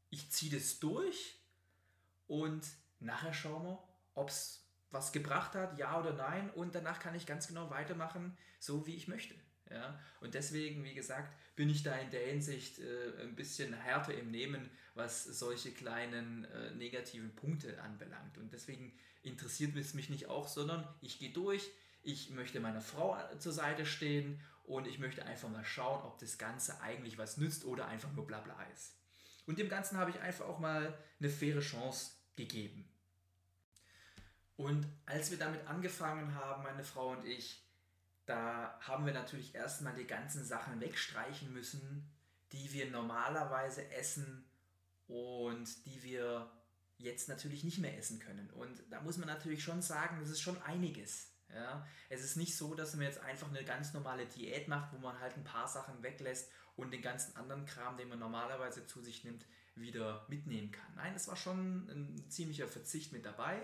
ich 0.09 0.31
ziehe 0.31 0.57
das 0.57 0.79
durch 0.79 1.35
und 2.27 2.65
nachher 2.99 3.33
schauen 3.33 3.63
wir, 3.63 3.83
ob 4.15 4.29
es 4.29 4.65
was 4.91 5.11
gebracht 5.11 5.55
hat, 5.55 5.77
ja 5.77 5.99
oder 5.99 6.13
nein, 6.13 6.49
und 6.51 6.73
danach 6.73 6.99
kann 6.99 7.15
ich 7.15 7.25
ganz 7.25 7.47
genau 7.47 7.69
weitermachen, 7.69 8.37
so 8.59 8.87
wie 8.87 8.95
ich 8.95 9.09
möchte. 9.09 9.35
Ja? 9.69 9.99
Und 10.21 10.35
deswegen, 10.35 10.85
wie 10.85 10.93
gesagt, 10.93 11.33
bin 11.57 11.69
ich 11.69 11.83
da 11.83 11.95
in 11.97 12.11
der 12.11 12.27
Hinsicht 12.27 12.79
äh, 12.79 13.21
ein 13.21 13.35
bisschen 13.35 13.73
härter 13.73 14.13
im 14.13 14.31
Nehmen, 14.31 14.69
was 14.93 15.23
solche 15.23 15.71
kleinen 15.71 16.45
äh, 16.45 16.71
negativen 16.75 17.35
Punkte 17.35 17.81
anbelangt. 17.81 18.37
Und 18.37 18.53
deswegen 18.53 18.97
interessiert 19.23 19.75
es 19.75 19.93
mich 19.93 20.09
nicht 20.09 20.27
auch, 20.27 20.47
sondern 20.47 20.87
ich 21.01 21.19
gehe 21.19 21.31
durch, 21.31 21.69
ich 22.03 22.29
möchte 22.31 22.59
meiner 22.59 22.81
Frau 22.81 23.17
zur 23.37 23.53
Seite 23.53 23.85
stehen 23.85 24.41
und 24.63 24.87
ich 24.87 24.99
möchte 24.99 25.25
einfach 25.25 25.49
mal 25.49 25.65
schauen, 25.65 26.03
ob 26.03 26.17
das 26.19 26.37
Ganze 26.37 26.81
eigentlich 26.81 27.17
was 27.17 27.37
nützt 27.37 27.65
oder 27.65 27.87
einfach 27.87 28.11
nur 28.13 28.25
Blabla 28.25 28.61
ist. 28.73 28.97
Und 29.45 29.59
dem 29.59 29.69
Ganzen 29.69 29.97
habe 29.97 30.11
ich 30.11 30.19
einfach 30.19 30.45
auch 30.45 30.59
mal 30.59 30.97
eine 31.19 31.29
faire 31.29 31.61
Chance 31.61 32.11
gegeben. 32.35 32.87
Und 34.55 34.87
als 35.05 35.31
wir 35.31 35.39
damit 35.39 35.65
angefangen 35.67 36.35
haben, 36.35 36.63
meine 36.63 36.83
Frau 36.83 37.11
und 37.11 37.25
ich, 37.25 37.67
da 38.25 38.79
haben 38.81 39.05
wir 39.05 39.13
natürlich 39.13 39.55
erstmal 39.55 39.95
die 39.95 40.05
ganzen 40.05 40.45
Sachen 40.45 40.79
wegstreichen 40.79 41.51
müssen, 41.51 42.11
die 42.51 42.71
wir 42.71 42.89
normalerweise 42.91 43.89
essen 43.91 44.45
und 45.07 45.85
die 45.85 46.03
wir 46.03 46.51
jetzt 46.97 47.27
natürlich 47.27 47.63
nicht 47.63 47.79
mehr 47.79 47.97
essen 47.97 48.19
können. 48.19 48.49
Und 48.51 48.83
da 48.89 49.01
muss 49.01 49.17
man 49.17 49.27
natürlich 49.27 49.63
schon 49.63 49.81
sagen, 49.81 50.19
das 50.19 50.29
ist 50.29 50.41
schon 50.41 50.61
einiges. 50.61 51.30
Ja? 51.53 51.85
Es 52.09 52.23
ist 52.23 52.35
nicht 52.35 52.55
so, 52.55 52.73
dass 52.75 52.95
man 52.95 53.05
jetzt 53.05 53.19
einfach 53.19 53.49
eine 53.49 53.63
ganz 53.63 53.93
normale 53.93 54.25
Diät 54.25 54.67
macht, 54.67 54.93
wo 54.93 54.97
man 54.97 55.19
halt 55.19 55.35
ein 55.37 55.43
paar 55.43 55.67
Sachen 55.67 56.01
weglässt 56.03 56.51
und 56.75 56.91
den 56.91 57.01
ganzen 57.01 57.35
anderen 57.35 57.65
Kram, 57.65 57.97
den 57.97 58.09
man 58.09 58.19
normalerweise 58.19 58.85
zu 58.85 59.01
sich 59.01 59.23
nimmt, 59.23 59.45
wieder 59.75 60.25
mitnehmen 60.27 60.71
kann. 60.71 60.95
Nein, 60.95 61.13
es 61.15 61.27
war 61.27 61.35
schon 61.35 61.87
ein 61.89 62.29
ziemlicher 62.29 62.67
Verzicht 62.67 63.11
mit 63.11 63.25
dabei. 63.25 63.61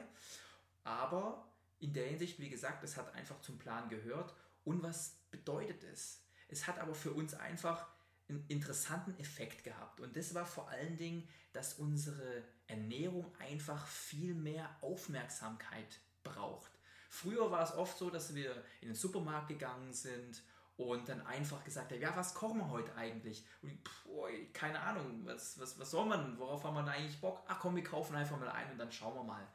Aber 0.83 1.51
in 1.79 1.93
der 1.93 2.07
Hinsicht, 2.07 2.39
wie 2.39 2.49
gesagt, 2.49 2.83
es 2.83 2.97
hat 2.97 3.13
einfach 3.15 3.41
zum 3.41 3.57
Plan 3.57 3.89
gehört 3.89 4.33
und 4.63 4.83
was 4.83 5.17
bedeutet 5.31 5.83
es? 5.83 6.23
Es 6.47 6.67
hat 6.67 6.79
aber 6.79 6.95
für 6.95 7.11
uns 7.11 7.33
einfach 7.33 7.87
einen 8.29 8.45
interessanten 8.47 9.17
Effekt 9.19 9.63
gehabt. 9.63 9.99
Und 9.99 10.15
das 10.15 10.33
war 10.33 10.45
vor 10.45 10.69
allen 10.69 10.97
Dingen, 10.97 11.27
dass 11.53 11.75
unsere 11.75 12.43
Ernährung 12.67 13.33
einfach 13.39 13.87
viel 13.87 14.33
mehr 14.33 14.75
Aufmerksamkeit 14.81 15.99
braucht. 16.23 16.76
Früher 17.09 17.49
war 17.51 17.63
es 17.63 17.73
oft 17.73 17.97
so, 17.97 18.09
dass 18.09 18.35
wir 18.35 18.63
in 18.81 18.89
den 18.89 18.95
Supermarkt 18.95 19.47
gegangen 19.47 19.93
sind 19.93 20.43
und 20.77 21.09
dann 21.09 21.25
einfach 21.25 21.63
gesagt 21.63 21.91
haben, 21.91 22.01
ja, 22.01 22.15
was 22.15 22.33
kochen 22.33 22.59
wir 22.59 22.69
heute 22.69 22.95
eigentlich? 22.95 23.45
Und 23.61 23.71
pff, 23.87 24.07
keine 24.53 24.79
Ahnung, 24.79 25.21
was, 25.25 25.59
was, 25.59 25.79
was 25.79 25.91
soll 25.91 26.05
man, 26.05 26.37
worauf 26.37 26.63
haben 26.63 26.75
wir 26.75 26.83
da 26.83 26.91
eigentlich 26.91 27.19
Bock? 27.19 27.43
Ach 27.47 27.59
komm, 27.59 27.75
wir 27.75 27.83
kaufen 27.83 28.15
einfach 28.15 28.39
mal 28.39 28.49
ein 28.49 28.71
und 28.71 28.77
dann 28.77 28.91
schauen 28.91 29.15
wir 29.15 29.23
mal. 29.23 29.47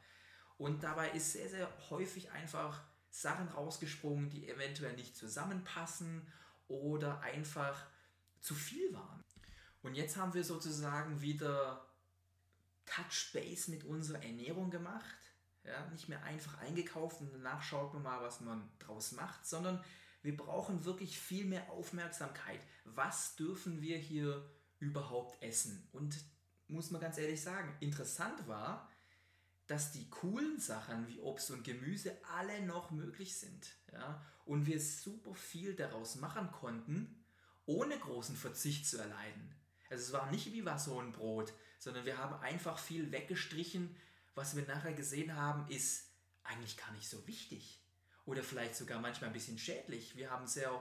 Und 0.57 0.83
dabei 0.83 1.09
ist 1.11 1.31
sehr, 1.31 1.49
sehr 1.49 1.69
häufig 1.89 2.31
einfach 2.31 2.81
Sachen 3.09 3.47
rausgesprungen, 3.47 4.29
die 4.29 4.49
eventuell 4.49 4.93
nicht 4.93 5.15
zusammenpassen 5.15 6.27
oder 6.67 7.21
einfach 7.21 7.85
zu 8.39 8.55
viel 8.55 8.93
waren. 8.93 9.23
Und 9.81 9.95
jetzt 9.95 10.17
haben 10.17 10.33
wir 10.33 10.43
sozusagen 10.43 11.21
wieder 11.21 11.85
Touch 12.85 13.31
Base 13.33 13.71
mit 13.71 13.83
unserer 13.83 14.23
Ernährung 14.23 14.69
gemacht. 14.71 15.22
Ja, 15.63 15.89
nicht 15.91 16.09
mehr 16.09 16.21
einfach 16.23 16.57
eingekauft 16.59 17.21
und 17.21 17.31
danach 17.31 17.61
schaut 17.61 17.93
man 17.93 18.03
mal, 18.03 18.21
was 18.21 18.41
man 18.41 18.69
draus 18.79 19.13
macht, 19.13 19.45
sondern 19.45 19.81
wir 20.21 20.35
brauchen 20.35 20.83
wirklich 20.83 21.17
viel 21.17 21.45
mehr 21.45 21.69
Aufmerksamkeit. 21.69 22.59
Was 22.83 23.35
dürfen 23.35 23.81
wir 23.81 23.97
hier 23.97 24.49
überhaupt 24.79 25.41
essen? 25.41 25.87
Und 25.93 26.17
muss 26.67 26.91
man 26.91 27.01
ganz 27.01 27.17
ehrlich 27.17 27.41
sagen, 27.41 27.75
interessant 27.79 28.47
war, 28.47 28.89
dass 29.67 29.91
die 29.91 30.09
coolen 30.09 30.59
Sachen 30.59 31.07
wie 31.07 31.19
Obst 31.19 31.51
und 31.51 31.63
Gemüse 31.63 32.17
alle 32.35 32.61
noch 32.65 32.91
möglich 32.91 33.37
sind. 33.37 33.75
Ja? 33.91 34.25
Und 34.45 34.65
wir 34.65 34.79
super 34.79 35.33
viel 35.33 35.75
daraus 35.75 36.15
machen 36.15 36.51
konnten, 36.51 37.23
ohne 37.65 37.97
großen 37.97 38.35
Verzicht 38.35 38.87
zu 38.87 38.97
erleiden. 38.97 39.55
Also 39.89 40.03
es 40.03 40.13
war 40.13 40.31
nicht 40.31 40.51
wie 40.51 40.65
Wasser 40.65 40.93
und 40.93 41.13
Brot, 41.13 41.53
sondern 41.79 42.05
wir 42.05 42.17
haben 42.17 42.35
einfach 42.41 42.77
viel 42.77 43.11
weggestrichen. 43.11 43.95
Was 44.35 44.55
wir 44.55 44.65
nachher 44.65 44.93
gesehen 44.93 45.35
haben, 45.35 45.69
ist 45.69 46.09
eigentlich 46.43 46.77
gar 46.77 46.91
nicht 46.91 47.07
so 47.09 47.25
wichtig. 47.27 47.83
Oder 48.25 48.43
vielleicht 48.43 48.75
sogar 48.75 48.99
manchmal 48.99 49.29
ein 49.29 49.33
bisschen 49.33 49.57
schädlich. 49.57 50.15
Wir 50.15 50.31
haben 50.31 50.47
sehr 50.47 50.71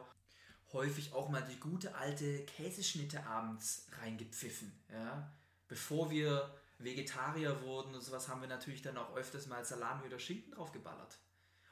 häufig 0.72 1.12
auch 1.12 1.28
mal 1.28 1.42
die 1.42 1.60
gute 1.60 1.94
alte 1.94 2.44
Käseschnitte 2.46 3.26
abends 3.26 3.86
reingepfiffen. 4.00 4.72
Ja? 4.90 5.32
Bevor 5.68 6.10
wir 6.10 6.54
Vegetarier 6.78 7.62
wurden 7.62 7.94
und 7.94 8.02
sowas, 8.02 8.28
haben 8.28 8.40
wir 8.40 8.48
natürlich 8.48 8.82
dann 8.82 8.96
auch 8.96 9.14
öfters 9.14 9.46
mal 9.46 9.64
Salami 9.64 10.06
oder 10.06 10.18
Schinken 10.18 10.52
drauf 10.52 10.72
geballert. 10.72 11.18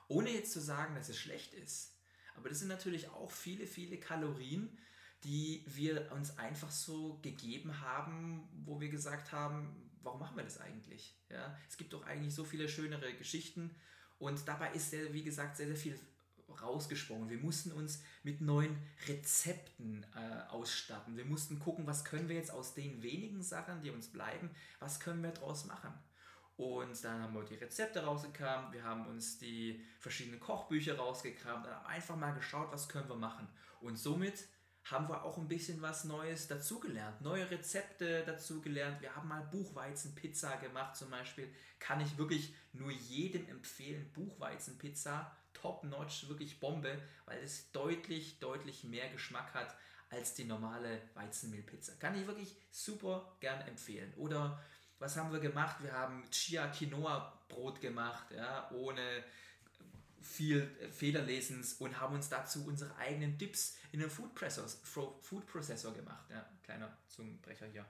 Ohne 0.09 0.31
jetzt 0.31 0.53
zu 0.53 0.61
sagen, 0.61 0.95
dass 0.95 1.09
es 1.09 1.19
schlecht 1.19 1.55
ist. 1.55 1.97
Aber 2.35 2.49
das 2.49 2.59
sind 2.59 2.69
natürlich 2.69 3.09
auch 3.11 3.31
viele, 3.31 3.67
viele 3.67 3.99
Kalorien, 3.99 4.79
die 5.25 5.65
wir 5.67 6.11
uns 6.13 6.39
einfach 6.39 6.71
so 6.71 7.19
gegeben 7.23 7.81
haben, 7.81 8.49
wo 8.65 8.81
wir 8.81 8.89
gesagt 8.89 9.33
haben, 9.33 9.90
warum 10.03 10.21
machen 10.21 10.37
wir 10.37 10.45
das 10.45 10.61
eigentlich? 10.61 11.15
Ja, 11.29 11.57
es 11.69 11.77
gibt 11.77 11.93
doch 11.93 12.07
eigentlich 12.07 12.35
so 12.35 12.45
viele 12.45 12.69
schönere 12.69 13.13
Geschichten 13.15 13.75
und 14.19 14.47
dabei 14.47 14.73
ist, 14.73 14.91
sehr, 14.91 15.13
wie 15.13 15.23
gesagt, 15.23 15.57
sehr, 15.57 15.67
sehr 15.67 15.77
viel 15.77 15.99
rausgesprungen. 16.61 17.31
Wir 17.31 17.39
mussten 17.39 17.73
uns 17.73 18.03
mit 18.23 18.41
neuen 18.41 18.77
Rezepten 19.07 20.05
äh, 20.15 20.49
ausstatten. 20.51 21.17
Wir 21.17 21.25
mussten 21.25 21.59
gucken, 21.59 21.87
was 21.87 22.05
können 22.05 22.29
wir 22.29 22.37
jetzt 22.37 22.51
aus 22.51 22.75
den 22.75 23.03
wenigen 23.03 23.43
Sachen, 23.43 23.83
die 23.83 23.91
uns 23.91 24.09
bleiben, 24.09 24.51
was 24.79 25.01
können 25.01 25.23
wir 25.23 25.31
daraus 25.31 25.65
machen. 25.65 25.93
Und 26.57 27.03
dann 27.05 27.23
haben 27.23 27.35
wir 27.35 27.45
die 27.45 27.55
Rezepte 27.55 28.05
rausgekramt, 28.05 28.75
wir 28.75 28.85
haben 28.85 29.07
uns 29.07 29.39
die 29.39 29.83
verschiedenen 29.99 30.41
Kochbücher 30.41 30.99
rausgekramt 30.99 31.67
und 31.67 31.73
haben 31.73 31.87
einfach 31.87 32.17
mal 32.17 32.33
geschaut, 32.33 32.71
was 32.71 32.89
können 32.89 33.09
wir 33.09 33.17
machen. 33.17 33.49
Und 33.81 33.97
somit 33.97 34.47
haben 34.85 35.09
wir 35.09 35.25
auch 35.25 35.39
ein 35.39 35.49
bisschen 35.49 35.83
was 35.83 36.05
Neues 36.05 36.49
dazugelernt, 36.49 37.21
neue 37.21 37.51
Rezepte 37.51 38.25
dazugelernt. 38.25 39.01
Wir 39.01 39.15
haben 39.15 39.29
mal 39.29 39.43
Buchweizenpizza 39.43 40.57
gemacht 40.57 40.97
zum 40.97 41.11
Beispiel. 41.11 41.53
Kann 41.79 42.01
ich 42.01 42.19
wirklich 42.19 42.55
nur 42.73 42.91
jedem 42.91 43.49
empfehlen, 43.49 44.11
Buchweizenpizza 44.13 45.37
top-notch, 45.55 46.29
wirklich 46.29 46.61
Bombe, 46.61 47.01
weil 47.27 47.43
es 47.43 47.71
deutlich, 47.73 48.39
deutlich 48.39 48.85
mehr 48.85 49.09
Geschmack 49.11 49.53
hat 49.55 49.77
als 50.11 50.35
die 50.35 50.45
normale 50.45 51.03
Weizenmehlpizza. 51.15 51.95
Kann 51.99 52.19
ich 52.19 52.27
wirklich 52.27 52.57
super 52.71 53.37
gern 53.41 53.61
empfehlen. 53.63 54.13
Oder 54.17 54.61
was 54.99 55.17
haben 55.17 55.33
wir 55.33 55.41
gemacht? 55.41 55.77
Wir 55.83 55.93
haben 55.93 56.29
Chia 56.31 56.67
Quinoa 56.69 57.41
Brot 57.49 57.81
gemacht, 57.81 58.27
ja, 58.33 58.71
ohne 58.73 59.25
viel 60.21 60.67
Federlesens 60.91 61.75
und 61.75 62.01
haben 62.01 62.15
uns 62.15 62.29
dazu 62.29 62.67
unsere 62.67 62.95
eigenen 62.97 63.39
Dips 63.39 63.77
in 63.93 64.01
den 64.01 64.11
Food, 64.11 64.31
Food 65.23 65.47
Processor 65.47 65.95
gemacht. 65.95 66.29
Ja, 66.31 66.49
kleiner 66.63 66.97
Zungenbrecher 67.09 67.67
hier. 67.67 67.87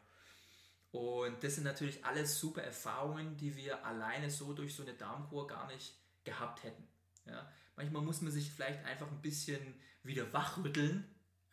Und 0.93 1.43
das 1.45 1.55
sind 1.55 1.65
natürlich 1.65 2.05
alles 2.05 2.39
super 2.39 2.63
Erfahrungen, 2.63 3.37
die 3.37 3.55
wir 3.57 3.85
alleine 3.85 4.31
so 4.31 4.53
durch 4.53 4.75
so 4.75 4.83
eine 4.83 4.95
Darmkur 4.95 5.47
gar 5.47 5.67
nicht 5.69 5.95
gehabt 6.25 6.65
hätten. 6.65 6.89
Ja? 7.27 7.51
Manchmal 7.77 8.03
muss 8.03 8.21
man 8.21 8.33
sich 8.33 8.51
vielleicht 8.51 8.85
einfach 8.85 9.09
ein 9.09 9.23
bisschen 9.23 9.81
wieder 10.03 10.33
wachrütteln. 10.33 11.05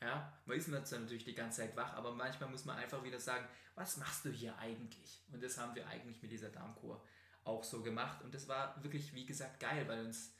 Ja? 0.01 0.33
Man 0.45 0.57
ist 0.57 0.67
natürlich 0.67 1.23
die 1.23 1.35
ganze 1.35 1.61
Zeit 1.61 1.75
wach, 1.75 1.93
aber 1.93 2.13
manchmal 2.13 2.49
muss 2.49 2.65
man 2.65 2.77
einfach 2.77 3.03
wieder 3.03 3.19
sagen, 3.19 3.47
was 3.75 3.97
machst 3.97 4.25
du 4.25 4.31
hier 4.31 4.57
eigentlich? 4.57 5.23
Und 5.31 5.43
das 5.43 5.57
haben 5.59 5.75
wir 5.75 5.87
eigentlich 5.87 6.21
mit 6.21 6.31
dieser 6.31 6.49
Darmkur 6.49 7.05
auch 7.43 7.63
so 7.63 7.83
gemacht. 7.83 8.23
Und 8.23 8.33
das 8.33 8.47
war 8.47 8.81
wirklich, 8.83 9.13
wie 9.13 9.25
gesagt, 9.27 9.59
geil, 9.59 9.87
weil 9.87 10.03
uns 10.05 10.33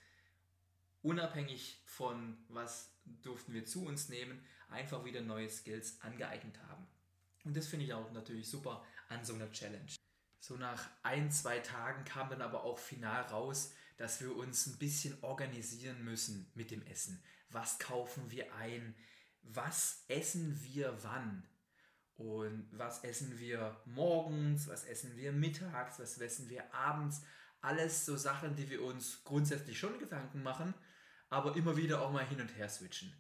unabhängig 1.08 1.82
von 1.86 2.38
was 2.50 2.92
durften 3.24 3.54
wir 3.54 3.66
zu 3.66 3.86
uns 3.86 4.10
nehmen, 4.10 4.44
einfach 4.70 5.06
wieder 5.06 5.22
neue 5.22 5.50
Skills 5.50 6.02
angeeignet 6.02 6.60
haben. 6.68 6.86
Und 7.46 7.56
das 7.56 7.68
finde 7.68 7.86
ich 7.86 7.94
auch 7.94 8.12
natürlich 8.12 8.50
super 8.50 8.84
an 9.08 9.24
so 9.24 9.34
einer 9.34 9.50
Challenge. 9.52 9.94
So 10.40 10.58
nach 10.58 10.90
ein, 11.04 11.32
zwei 11.32 11.60
Tagen 11.60 12.04
kam 12.04 12.30
dann 12.30 12.42
aber 12.42 12.64
auch 12.64 12.78
final 12.78 13.24
raus, 13.24 13.74
dass 13.96 14.20
wir 14.22 14.36
uns 14.36 14.68
ein 14.68 14.78
bisschen 14.78 15.18
organisieren 15.24 16.04
müssen 16.04 16.52
mit 16.54 16.72
dem 16.72 16.86
Essen. 16.86 17.24
Was 17.50 17.80
kaufen 17.80 18.30
wir 18.30 18.54
ein? 18.56 18.94
Was 19.42 20.04
essen 20.10 20.62
wir 20.64 20.98
wann? 21.04 21.48
Und 22.18 22.68
was 22.72 23.04
essen 23.06 23.40
wir 23.40 23.80
morgens? 23.86 24.68
Was 24.68 24.84
essen 24.84 25.16
wir 25.16 25.32
mittags? 25.32 26.00
Was 26.00 26.18
essen 26.18 26.50
wir 26.50 26.74
abends? 26.74 27.22
Alles 27.62 28.06
so 28.06 28.18
Sachen, 28.18 28.56
die 28.56 28.70
wir 28.70 28.84
uns 28.84 29.24
grundsätzlich 29.24 29.80
schon 29.80 30.00
Gedanken 30.00 30.44
machen, 30.44 30.74
aber 31.30 31.56
immer 31.56 31.78
wieder 31.78 32.02
auch 32.02 32.12
mal 32.12 32.26
hin 32.26 32.42
und 32.42 32.56
her 32.58 32.70
switchen. 32.70 33.14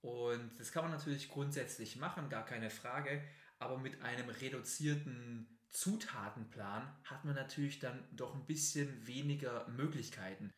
Und 0.00 0.58
das 0.58 0.70
kann 0.72 0.84
man 0.84 0.92
natürlich 0.92 1.28
grundsätzlich 1.28 1.96
machen, 1.96 2.28
gar 2.28 2.44
keine 2.44 2.70
Frage, 2.70 3.22
aber 3.58 3.78
mit 3.78 4.00
einem 4.02 4.28
reduzierten 4.28 5.58
Zutatenplan 5.70 6.96
hat 7.04 7.24
man 7.24 7.34
natürlich 7.34 7.78
dann 7.78 8.08
doch 8.12 8.34
ein 8.34 8.46
bisschen 8.46 9.06
weniger 9.06 9.66
Möglichkeiten. 9.68 10.52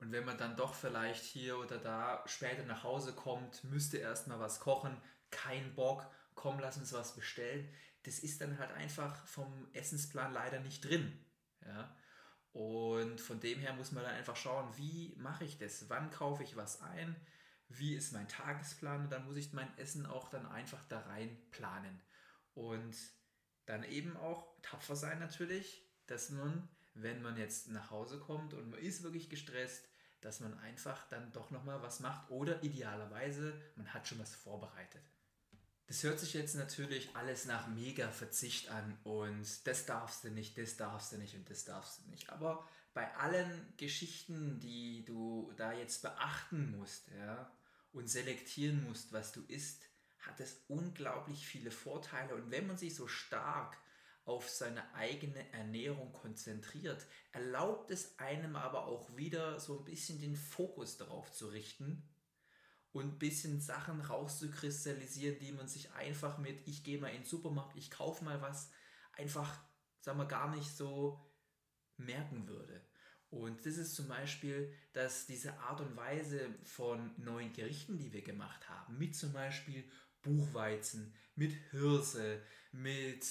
Und 0.00 0.12
wenn 0.12 0.24
man 0.24 0.38
dann 0.38 0.56
doch 0.56 0.74
vielleicht 0.74 1.24
hier 1.24 1.58
oder 1.58 1.78
da 1.78 2.22
später 2.26 2.64
nach 2.64 2.84
Hause 2.84 3.14
kommt, 3.14 3.64
müsste 3.64 3.98
erstmal 3.98 4.38
was 4.38 4.60
kochen, 4.60 4.96
kein 5.30 5.74
Bock, 5.74 6.08
komm, 6.34 6.60
lass 6.60 6.78
uns 6.78 6.92
was 6.92 7.16
bestellen. 7.16 7.68
Das 8.04 8.20
ist 8.20 8.40
dann 8.40 8.58
halt 8.58 8.70
einfach 8.72 9.26
vom 9.26 9.68
Essensplan 9.72 10.32
leider 10.32 10.60
nicht 10.60 10.84
drin. 10.84 11.18
Ja? 11.66 11.94
Und 12.52 13.20
von 13.20 13.40
dem 13.40 13.58
her 13.58 13.72
muss 13.74 13.92
man 13.92 14.04
dann 14.04 14.14
einfach 14.14 14.36
schauen, 14.36 14.68
wie 14.76 15.14
mache 15.18 15.44
ich 15.44 15.58
das? 15.58 15.88
Wann 15.88 16.10
kaufe 16.10 16.42
ich 16.42 16.56
was 16.56 16.80
ein? 16.80 17.14
Wie 17.68 17.94
ist 17.94 18.12
mein 18.12 18.28
Tagesplan? 18.28 19.04
Und 19.04 19.10
dann 19.10 19.26
muss 19.26 19.36
ich 19.36 19.52
mein 19.52 19.76
Essen 19.78 20.06
auch 20.06 20.28
dann 20.28 20.46
einfach 20.46 20.82
da 20.88 21.00
rein 21.00 21.36
planen. 21.50 22.00
Und 22.54 22.96
dann 23.66 23.84
eben 23.84 24.16
auch 24.16 24.46
tapfer 24.62 24.96
sein 24.96 25.18
natürlich, 25.18 25.86
dass 26.06 26.30
man, 26.30 26.68
wenn 26.94 27.22
man 27.22 27.36
jetzt 27.36 27.68
nach 27.68 27.90
Hause 27.90 28.18
kommt 28.18 28.54
und 28.54 28.70
man 28.70 28.80
ist 28.80 29.02
wirklich 29.02 29.28
gestresst, 29.28 29.86
dass 30.20 30.40
man 30.40 30.58
einfach 30.58 31.06
dann 31.08 31.30
doch 31.32 31.50
nochmal 31.50 31.82
was 31.82 32.00
macht 32.00 32.30
oder 32.30 32.62
idealerweise 32.62 33.60
man 33.76 33.92
hat 33.92 34.08
schon 34.08 34.18
was 34.18 34.34
vorbereitet. 34.34 35.02
Das 35.88 36.02
hört 36.02 36.20
sich 36.20 36.34
jetzt 36.34 36.54
natürlich 36.54 37.16
alles 37.16 37.46
nach 37.46 37.66
mega 37.66 38.10
Verzicht 38.10 38.68
an 38.68 38.98
und 39.04 39.66
das 39.66 39.86
darfst 39.86 40.22
du 40.22 40.30
nicht, 40.30 40.58
das 40.58 40.76
darfst 40.76 41.12
du 41.12 41.16
nicht 41.16 41.34
und 41.34 41.48
das 41.48 41.64
darfst 41.64 42.00
du 42.00 42.10
nicht. 42.10 42.28
Aber 42.28 42.68
bei 42.92 43.16
allen 43.16 43.72
Geschichten, 43.78 44.60
die 44.60 45.06
du 45.06 45.50
da 45.56 45.72
jetzt 45.72 46.02
beachten 46.02 46.76
musst 46.76 47.08
ja, 47.18 47.50
und 47.92 48.06
selektieren 48.06 48.84
musst, 48.84 49.14
was 49.14 49.32
du 49.32 49.40
isst, 49.48 49.88
hat 50.18 50.40
es 50.40 50.60
unglaublich 50.68 51.46
viele 51.46 51.70
Vorteile. 51.70 52.34
Und 52.34 52.50
wenn 52.50 52.66
man 52.66 52.76
sich 52.76 52.94
so 52.94 53.08
stark 53.08 53.78
auf 54.26 54.50
seine 54.50 54.94
eigene 54.94 55.50
Ernährung 55.54 56.12
konzentriert, 56.12 57.06
erlaubt 57.32 57.90
es 57.90 58.18
einem 58.18 58.56
aber 58.56 58.88
auch 58.88 59.16
wieder 59.16 59.58
so 59.58 59.78
ein 59.78 59.84
bisschen 59.86 60.20
den 60.20 60.36
Fokus 60.36 60.98
darauf 60.98 61.32
zu 61.32 61.48
richten 61.48 62.06
und 62.92 63.04
ein 63.14 63.18
bisschen 63.18 63.60
Sachen 63.60 64.00
rauszukristallisieren, 64.00 65.38
die 65.38 65.52
man 65.52 65.68
sich 65.68 65.92
einfach 65.92 66.38
mit, 66.38 66.66
ich 66.66 66.84
gehe 66.84 66.98
mal 66.98 67.08
in 67.08 67.22
den 67.22 67.26
Supermarkt, 67.26 67.76
ich 67.76 67.90
kaufe 67.90 68.24
mal 68.24 68.40
was, 68.40 68.70
einfach, 69.12 69.58
sagen 70.00 70.18
wir, 70.18 70.26
gar 70.26 70.54
nicht 70.54 70.70
so 70.70 71.20
merken 71.96 72.48
würde. 72.48 72.80
Und 73.30 73.66
das 73.66 73.76
ist 73.76 73.94
zum 73.94 74.08
Beispiel, 74.08 74.72
dass 74.94 75.26
diese 75.26 75.58
Art 75.58 75.80
und 75.80 75.96
Weise 75.96 76.54
von 76.62 77.12
neuen 77.18 77.52
Gerichten, 77.52 77.98
die 77.98 78.12
wir 78.12 78.22
gemacht 78.22 78.68
haben, 78.70 78.96
mit 78.96 79.14
zum 79.14 79.32
Beispiel 79.32 79.84
Buchweizen, 80.22 81.14
mit 81.34 81.52
Hirse, 81.70 82.42
mit 82.72 83.26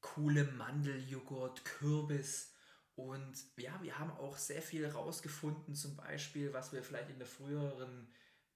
coolem 0.00 0.56
Mandeljoghurt, 0.56 1.64
Kürbis. 1.64 2.52
Und 2.94 3.34
ja, 3.56 3.76
wir 3.82 3.98
haben 3.98 4.12
auch 4.12 4.36
sehr 4.36 4.62
viel 4.62 4.86
rausgefunden, 4.86 5.74
zum 5.74 5.96
Beispiel, 5.96 6.52
was 6.52 6.72
wir 6.72 6.84
vielleicht 6.84 7.10
in 7.10 7.18
der 7.18 7.26
früheren 7.26 8.08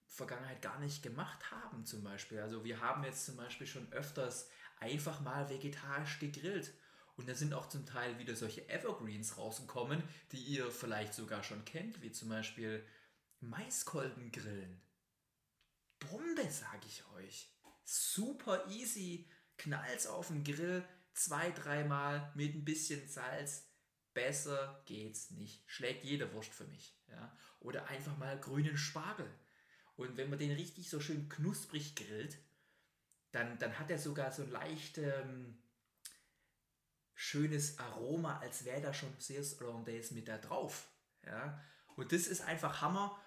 Vergangenheit 0.09 0.63
gar 0.63 0.81
nicht 0.81 1.03
gemacht 1.03 1.51
haben, 1.51 1.85
zum 1.85 2.03
Beispiel. 2.03 2.41
Also 2.41 2.65
wir 2.65 2.81
haben 2.81 3.05
jetzt 3.05 3.27
zum 3.27 3.37
Beispiel 3.37 3.67
schon 3.67 3.93
öfters 3.93 4.49
einfach 4.81 5.21
mal 5.21 5.49
vegetarisch 5.49 6.19
gegrillt. 6.19 6.73
Und 7.17 7.29
da 7.29 7.35
sind 7.35 7.53
auch 7.53 7.69
zum 7.69 7.85
Teil 7.85 8.19
wieder 8.19 8.37
solche 8.37 8.69
Evergreens 8.69 9.37
rausgekommen, 9.37 10.03
die 10.33 10.43
ihr 10.43 10.71
vielleicht 10.71 11.15
sogar 11.15 11.43
schon 11.43 11.65
kennt, 11.65 12.01
wie 12.01 12.13
zum 12.13 12.29
Beispiel 12.29 12.87
Maiskolbengrillen. 13.41 14.81
Bombe, 15.99 16.51
sage 16.51 16.87
ich 16.87 17.05
euch. 17.17 17.53
Super 17.85 18.67
easy. 18.69 19.29
Knallt's 19.57 20.07
auf 20.07 20.29
den 20.29 20.45
Grill, 20.45 20.85
zwei, 21.13 21.51
dreimal 21.51 22.33
mit 22.37 22.55
ein 22.55 22.65
bisschen 22.65 23.09
Salz. 23.09 23.67
Besser 24.15 24.83
geht's 24.87 25.31
nicht. 25.33 25.65
Schlägt 25.67 26.05
jede 26.05 26.33
Wurst 26.33 26.53
für 26.53 26.67
mich. 26.67 26.97
Ja? 27.09 27.37
Oder 27.61 27.89
einfach 27.89 28.17
mal 28.17 28.39
grünen 28.41 28.77
Spargel. 28.77 29.29
Und 29.99 30.17
wenn 30.17 30.31
man 30.31 30.39
den 30.39 30.53
richtig 30.53 30.89
so 30.89 31.01
schön 31.01 31.29
knusprig 31.29 31.97
grillt, 31.97 32.39
dann, 33.33 33.59
dann 33.59 33.79
hat 33.79 33.91
er 33.91 33.99
sogar 33.99 34.31
so 34.31 34.43
ein 34.43 34.51
leicht 34.51 34.99
ähm, 34.99 35.59
schönes 37.15 37.81
Aroma, 37.81 38.39
als 38.39 38.65
wäre 38.65 38.81
da 38.81 38.95
schon 38.95 39.13
Sears 39.19 39.59
Hollandaise 39.61 40.15
mit 40.15 40.29
da 40.29 40.39
drauf. 40.39 40.89
Ja? 41.27 41.61
Und 41.97 42.13
das 42.13 42.29
ist 42.29 42.43
einfach 42.43 42.81
Hammer. 42.81 43.21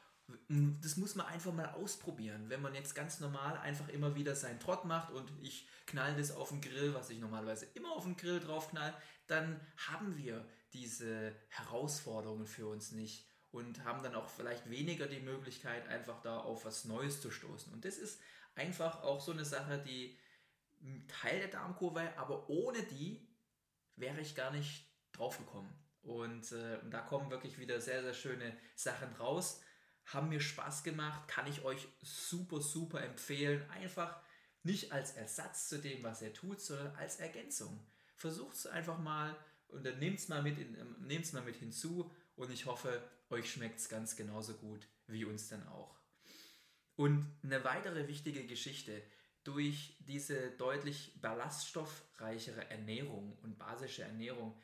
Das 0.48 0.96
muss 0.96 1.16
man 1.16 1.26
einfach 1.26 1.52
mal 1.52 1.68
ausprobieren. 1.72 2.50
Wenn 2.50 2.62
man 2.62 2.74
jetzt 2.74 2.96
ganz 2.96 3.20
normal 3.20 3.58
einfach 3.58 3.90
immer 3.90 4.16
wieder 4.16 4.34
seinen 4.34 4.62
Trott 4.62 4.86
macht 4.86 5.12
und 5.12 5.30
ich 5.42 5.68
knall 5.88 6.16
das 6.16 6.32
auf 6.32 6.50
den 6.50 6.62
Grill, 6.62 6.94
was 6.94 7.10
ich 7.10 7.20
normalerweise 7.20 7.66
immer 7.74 7.92
auf 7.92 8.06
den 8.06 8.16
Grill 8.16 8.40
drauf 8.40 8.70
knall, 8.70 8.94
dann 9.28 9.60
haben 9.76 10.16
wir 10.16 10.48
diese 10.72 11.36
Herausforderungen 11.50 12.48
für 12.48 12.68
uns 12.68 12.94
nicht 12.94 13.28
und 13.52 13.84
haben 13.84 14.04
dann 14.04 14.16
auch 14.16 14.30
vielleicht 14.30 14.70
weniger 14.70 15.08
die 15.08 15.20
Möglichkeit, 15.20 15.88
einfach 15.88 16.22
da 16.22 16.40
auf 16.40 16.66
was 16.66 16.86
Neues 16.86 17.22
zu 17.22 17.32
stoßen. 17.32 17.74
Und 17.74 17.86
das 17.86 17.98
ist 17.98 18.22
einfach 18.56 19.04
auch 19.04 19.22
so 19.22 19.32
eine 19.32 19.46
Sache, 19.46 19.80
die 19.80 20.18
Teil 21.08 21.40
der 21.40 21.50
Darmkurve, 21.50 22.18
aber 22.18 22.50
ohne 22.50 22.82
die 22.84 23.28
wäre 23.96 24.22
ich 24.22 24.36
gar 24.36 24.52
nicht 24.52 24.88
drauf 25.12 25.38
gekommen. 25.38 25.72
Und 26.02 26.52
äh, 26.52 26.80
da 26.90 27.02
kommen 27.02 27.30
wirklich 27.30 27.60
wieder 27.60 27.80
sehr, 27.80 28.02
sehr 28.02 28.14
schöne 28.14 28.58
Sachen 28.76 29.14
raus 29.14 29.62
haben 30.06 30.30
mir 30.30 30.42
Spaß 30.42 30.84
gemacht, 30.84 31.28
kann 31.28 31.48
ich 31.48 31.64
euch 31.64 31.88
super, 32.02 32.62
super 32.62 33.02
empfehlen. 33.04 33.68
Einfach 33.70 34.20
nicht 34.64 34.92
als 34.92 35.14
Ersatz 35.14 35.68
zu 35.70 35.80
dem, 35.80 36.04
was 36.04 36.22
er 36.22 36.34
tut, 36.34 36.62
sondern 36.62 36.96
als 36.96 37.18
Ergänzung. 37.18 37.86
Versucht 38.16 38.56
es 38.56 38.68
einfach 38.68 39.00
mal 39.00 39.36
und 39.70 39.86
dann 39.86 40.00
nehmt 40.00 40.20
es 40.20 40.28
mal, 40.28 40.46
ähm, 40.46 41.24
mal 41.34 41.42
mit 41.44 41.56
hinzu 41.56 42.12
und 42.36 42.52
ich 42.52 42.66
hoffe, 42.66 43.02
euch 43.30 43.52
schmeckt 43.52 43.80
es 43.80 43.90
ganz 43.90 44.16
genauso 44.16 44.54
gut 44.56 44.88
wie 45.08 45.26
uns 45.26 45.50
dann 45.50 45.68
auch. 45.68 45.96
Und 46.96 47.26
eine 47.44 47.64
weitere 47.64 48.08
wichtige 48.08 48.46
Geschichte, 48.46 49.02
durch 49.44 49.98
diese 50.02 50.52
deutlich 50.52 51.20
ballaststoffreichere 51.20 52.70
Ernährung 52.70 53.38
und 53.42 53.58
basische 53.58 54.04
Ernährung 54.04 54.56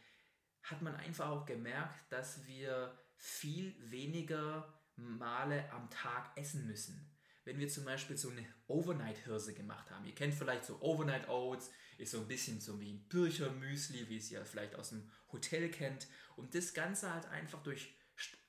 hat 0.61 0.81
man 0.81 0.95
einfach 0.95 1.29
auch 1.29 1.45
gemerkt, 1.45 2.11
dass 2.11 2.45
wir 2.45 2.95
viel 3.15 3.75
weniger 3.89 4.71
Male 4.95 5.71
am 5.71 5.89
Tag 5.89 6.31
essen 6.37 6.67
müssen. 6.67 7.16
Wenn 7.47 7.59
wir 7.59 7.69
zum 7.69 7.85
Beispiel 7.85 8.17
so 8.17 8.29
eine 8.29 8.45
Overnight-Hirse 8.67 9.53
gemacht 9.53 9.89
haben, 9.89 10.03
ihr 10.03 10.13
kennt 10.13 10.33
vielleicht 10.33 10.65
so 10.65 10.81
Overnight 10.81 11.29
Oats, 11.29 11.71
ist 11.97 12.11
so 12.11 12.19
ein 12.19 12.27
bisschen 12.27 12.59
so 12.59 12.77
wie 12.81 12.91
ein 12.91 13.07
Bircher-Müsli, 13.07 14.09
wie 14.09 14.17
es 14.17 14.29
ihr 14.29 14.45
vielleicht 14.45 14.75
aus 14.75 14.89
dem 14.89 15.09
Hotel 15.31 15.71
kennt. 15.71 16.07
Und 16.35 16.53
das 16.53 16.73
Ganze 16.73 17.13
halt 17.13 17.25
einfach 17.27 17.63
durch, 17.63 17.95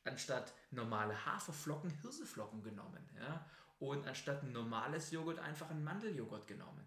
anstatt 0.03 0.53
normale 0.73 1.25
Haferflocken, 1.25 1.91
Hirseflocken 2.03 2.65
genommen. 2.65 3.09
Ja? 3.15 3.49
Und 3.79 4.05
anstatt 4.09 4.43
ein 4.43 4.51
normales 4.51 5.13
Joghurt 5.13 5.39
einfach 5.39 5.71
ein 5.71 5.85
Mandeljoghurt 5.85 6.49
genommen. 6.49 6.85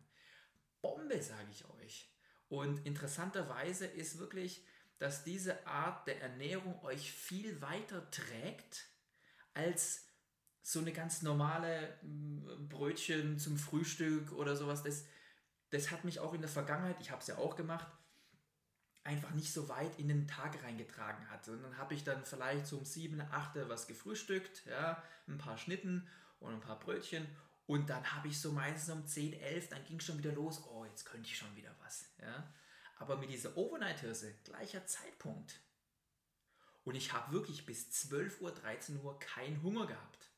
Bombe, 0.82 1.21
sage 1.21 1.47
ich 1.50 1.63
euch. 1.69 2.13
Und 2.50 2.86
interessanterweise 2.86 3.86
ist 3.86 4.19
wirklich, 4.19 4.65
dass 4.97 5.24
diese 5.24 5.65
Art 5.65 6.06
der 6.08 6.21
Ernährung 6.21 6.78
euch 6.84 7.10
viel 7.10 7.62
weiter 7.62 8.12
trägt, 8.12 8.89
als 9.54 10.11
so 10.62 10.80
eine 10.80 10.91
ganz 10.91 11.21
normale 11.21 11.97
mm, 12.04 12.67
Brötchen 12.69 13.39
zum 13.39 13.58
Frühstück 13.58 14.32
oder 14.34 14.56
sowas. 14.56 14.84
Das, 14.84 15.06
das 15.69 15.91
hat 15.91 16.06
mich 16.06 16.19
auch 16.19 16.34
in 16.34 16.41
der 16.41 16.50
Vergangenheit, 16.50 16.97
ich 17.00 17.12
habe 17.12 17.21
es 17.21 17.28
ja 17.28 17.38
auch 17.38 17.56
gemacht, 17.56 17.88
einfach 19.04 19.32
nicht 19.32 19.52
so 19.52 19.67
weit 19.69 19.97
in 20.00 20.08
den 20.08 20.28
Tag 20.28 20.63
reingetragen 20.63 21.30
hat. 21.30 21.47
Und 21.50 21.63
dann 21.63 21.78
habe 21.78 21.93
ich 21.93 22.04
dann 22.04 22.24
vielleicht 22.24 22.67
so 22.67 22.78
um 22.78 22.86
7, 22.86 23.19
8 23.21 23.67
was 23.67 23.88
gefrühstückt, 23.88 24.65
ja, 24.65 25.02
ein 25.28 25.38
paar 25.38 25.58
Schnitten 25.58 26.08
und 26.39 26.54
ein 26.54 26.62
paar 26.62 26.80
Brötchen. 26.80 27.28
Und 27.65 27.89
dann 27.89 28.04
habe 28.13 28.28
ich 28.28 28.39
so 28.39 28.52
meistens 28.52 28.93
um 28.93 29.08
10, 29.08 29.34
11, 29.34 29.69
dann 29.69 29.84
ging 29.86 29.97
es 29.97 30.06
schon 30.06 30.17
wieder 30.17 30.34
los. 30.34 30.63
Oh, 30.67 30.86
jetzt 30.86 31.06
könnte 31.06 31.30
ich 31.30 31.38
schon 31.38 31.56
wieder 31.56 31.74
was. 31.84 32.12
Ja. 32.21 32.52
Aber 32.97 33.17
mit 33.17 33.30
dieser 33.30 33.56
Overnight-Hirse, 33.58 34.36
gleicher 34.43 34.86
Zeitpunkt. 34.86 35.60
Und 36.84 36.95
ich 36.95 37.13
habe 37.13 37.32
wirklich 37.32 37.65
bis 37.65 37.89
12 37.91 38.41
Uhr, 38.41 38.52
13 38.52 39.00
Uhr 39.02 39.17
keinen 39.19 39.62
Hunger 39.63 39.88
gehabt. 39.88 40.31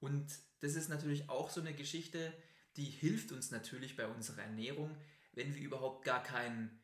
Und 0.00 0.38
das 0.60 0.74
ist 0.74 0.88
natürlich 0.88 1.28
auch 1.28 1.50
so 1.50 1.60
eine 1.60 1.74
Geschichte, 1.74 2.32
die 2.76 2.84
hilft 2.84 3.32
uns 3.32 3.50
natürlich 3.50 3.96
bei 3.96 4.06
unserer 4.06 4.42
Ernährung, 4.42 4.96
wenn 5.32 5.54
wir 5.54 5.62
überhaupt 5.62 6.04
gar 6.04 6.22
keinen 6.22 6.82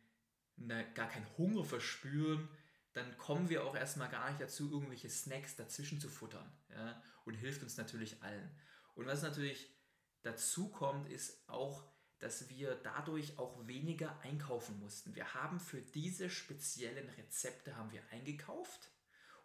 ne, 0.56 0.86
gar 0.94 1.08
keinen 1.08 1.26
Hunger 1.36 1.64
verspüren, 1.64 2.48
dann 2.92 3.16
kommen 3.16 3.48
wir 3.48 3.64
auch 3.64 3.74
erstmal 3.74 4.10
gar 4.10 4.28
nicht 4.28 4.40
dazu, 4.40 4.70
irgendwelche 4.70 5.08
Snacks 5.08 5.56
dazwischen 5.56 6.00
zu 6.00 6.08
futtern. 6.08 6.50
Ja? 6.70 7.02
Und 7.24 7.34
hilft 7.34 7.62
uns 7.62 7.76
natürlich 7.76 8.22
allen. 8.22 8.50
Und 8.94 9.06
was 9.06 9.22
natürlich 9.22 9.74
dazu 10.22 10.68
kommt, 10.68 11.08
ist 11.08 11.48
auch, 11.48 11.90
dass 12.18 12.48
wir 12.48 12.74
dadurch 12.76 13.38
auch 13.38 13.66
weniger 13.66 14.18
einkaufen 14.20 14.78
mussten. 14.78 15.14
Wir 15.14 15.34
haben 15.34 15.58
für 15.58 15.80
diese 15.80 16.30
speziellen 16.30 17.08
Rezepte 17.10 17.76
haben 17.76 17.90
wir 17.90 18.02
eingekauft 18.10 18.90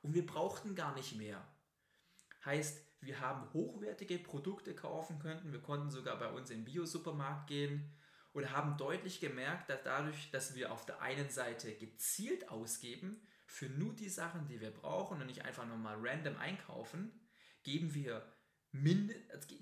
und 0.01 0.13
wir 0.13 0.25
brauchten 0.25 0.75
gar 0.75 0.93
nicht 0.93 1.15
mehr. 1.15 1.47
Heißt, 2.47 2.81
wir 3.01 3.19
haben 3.19 3.51
hochwertige 3.51 4.17
Produkte 4.19 4.73
kaufen 4.73 5.19
können. 5.19 5.51
Wir 5.51 5.61
konnten 5.61 5.91
sogar 5.91 6.17
bei 6.17 6.29
uns 6.29 6.49
im 6.49 6.63
Bio-Supermarkt 6.63 7.47
gehen 7.47 7.91
und 8.31 8.49
haben 8.51 8.77
deutlich 8.77 9.19
gemerkt, 9.19 9.69
dass 9.69 9.83
dadurch, 9.83 10.31
dass 10.31 10.55
wir 10.55 10.71
auf 10.71 10.85
der 10.85 11.01
einen 11.01 11.29
Seite 11.29 11.73
gezielt 11.75 12.47
ausgeben 12.47 13.19
für 13.45 13.65
nur 13.65 13.93
die 13.93 14.07
Sachen, 14.07 14.47
die 14.47 14.61
wir 14.61 14.71
brauchen 14.71 15.19
und 15.19 15.27
nicht 15.27 15.43
einfach 15.43 15.67
nochmal 15.67 15.97
random 15.99 16.37
einkaufen, 16.37 17.11
geben 17.63 17.93
wir, 17.93 18.25
mind 18.71 19.13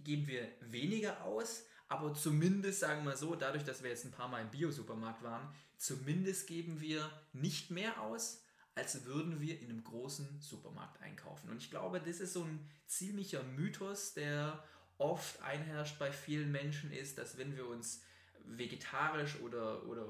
geben 0.03 0.27
wir 0.27 0.47
weniger 0.61 1.23
aus, 1.23 1.65
aber 1.87 2.13
zumindest, 2.13 2.81
sagen 2.81 3.03
wir 3.03 3.17
so, 3.17 3.35
dadurch, 3.35 3.63
dass 3.63 3.81
wir 3.81 3.89
jetzt 3.89 4.05
ein 4.05 4.11
paar 4.11 4.27
Mal 4.27 4.43
im 4.43 4.51
Bio-Supermarkt 4.51 5.23
waren, 5.23 5.51
zumindest 5.77 6.45
geben 6.45 6.81
wir 6.81 7.09
nicht 7.33 7.71
mehr 7.71 7.99
aus, 8.01 8.44
als 8.75 9.05
würden 9.05 9.39
wir 9.39 9.59
in 9.59 9.69
einem 9.69 9.83
großen 9.83 10.41
Supermarkt 10.41 11.01
einkaufen. 11.01 11.49
Und 11.49 11.57
ich 11.57 11.71
glaube, 11.71 12.01
das 12.01 12.19
ist 12.19 12.33
so 12.33 12.43
ein 12.43 12.59
ziemlicher 12.87 13.41
Mythos, 13.43 14.13
der 14.13 14.63
oft 14.97 15.41
einherrscht 15.41 15.97
bei 15.97 16.11
vielen 16.11 16.51
Menschen, 16.51 16.91
ist, 16.91 17.17
dass 17.17 17.37
wenn 17.37 17.55
wir 17.55 17.67
uns 17.67 18.03
vegetarisch 18.45 19.39
oder, 19.41 19.85
oder 19.87 20.05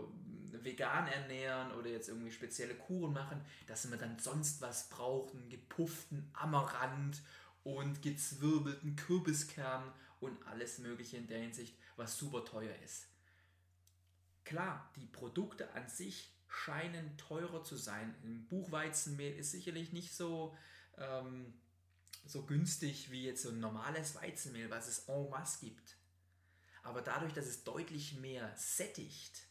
vegan 0.51 1.07
ernähren 1.07 1.71
oder 1.73 1.89
jetzt 1.89 2.09
irgendwie 2.09 2.31
spezielle 2.31 2.75
Kuren 2.75 3.13
machen, 3.13 3.39
dass 3.67 3.89
wir 3.89 3.97
dann 3.97 4.17
sonst 4.19 4.61
was 4.61 4.89
brauchen, 4.89 5.47
gepufften 5.49 6.29
Amaranth 6.33 7.21
und 7.63 8.01
gezwirbelten 8.01 8.95
Kürbiskern 8.95 9.93
und 10.19 10.45
alles 10.47 10.79
Mögliche 10.79 11.17
in 11.17 11.27
der 11.27 11.39
Hinsicht, 11.39 11.77
was 11.97 12.17
super 12.17 12.43
teuer 12.43 12.75
ist. 12.83 13.07
Klar, 14.43 14.91
die 14.95 15.07
Produkte 15.07 15.71
an 15.73 15.87
sich 15.87 16.34
scheinen 16.55 17.17
teurer 17.17 17.63
zu 17.63 17.75
sein. 17.75 18.15
Ein 18.23 18.47
Buchweizenmehl 18.47 19.37
ist 19.37 19.51
sicherlich 19.51 19.91
nicht 19.91 20.15
so, 20.15 20.55
ähm, 20.97 21.53
so 22.25 22.45
günstig 22.45 23.11
wie 23.11 23.25
jetzt 23.25 23.43
so 23.43 23.49
ein 23.49 23.59
normales 23.59 24.15
Weizenmehl, 24.15 24.69
was 24.69 24.87
es 24.87 25.07
en 25.09 25.29
masse 25.29 25.59
gibt. 25.59 25.97
Aber 26.83 27.01
dadurch, 27.01 27.33
dass 27.33 27.45
es 27.45 27.63
deutlich 27.63 28.15
mehr 28.15 28.55
sättigt, 28.55 29.47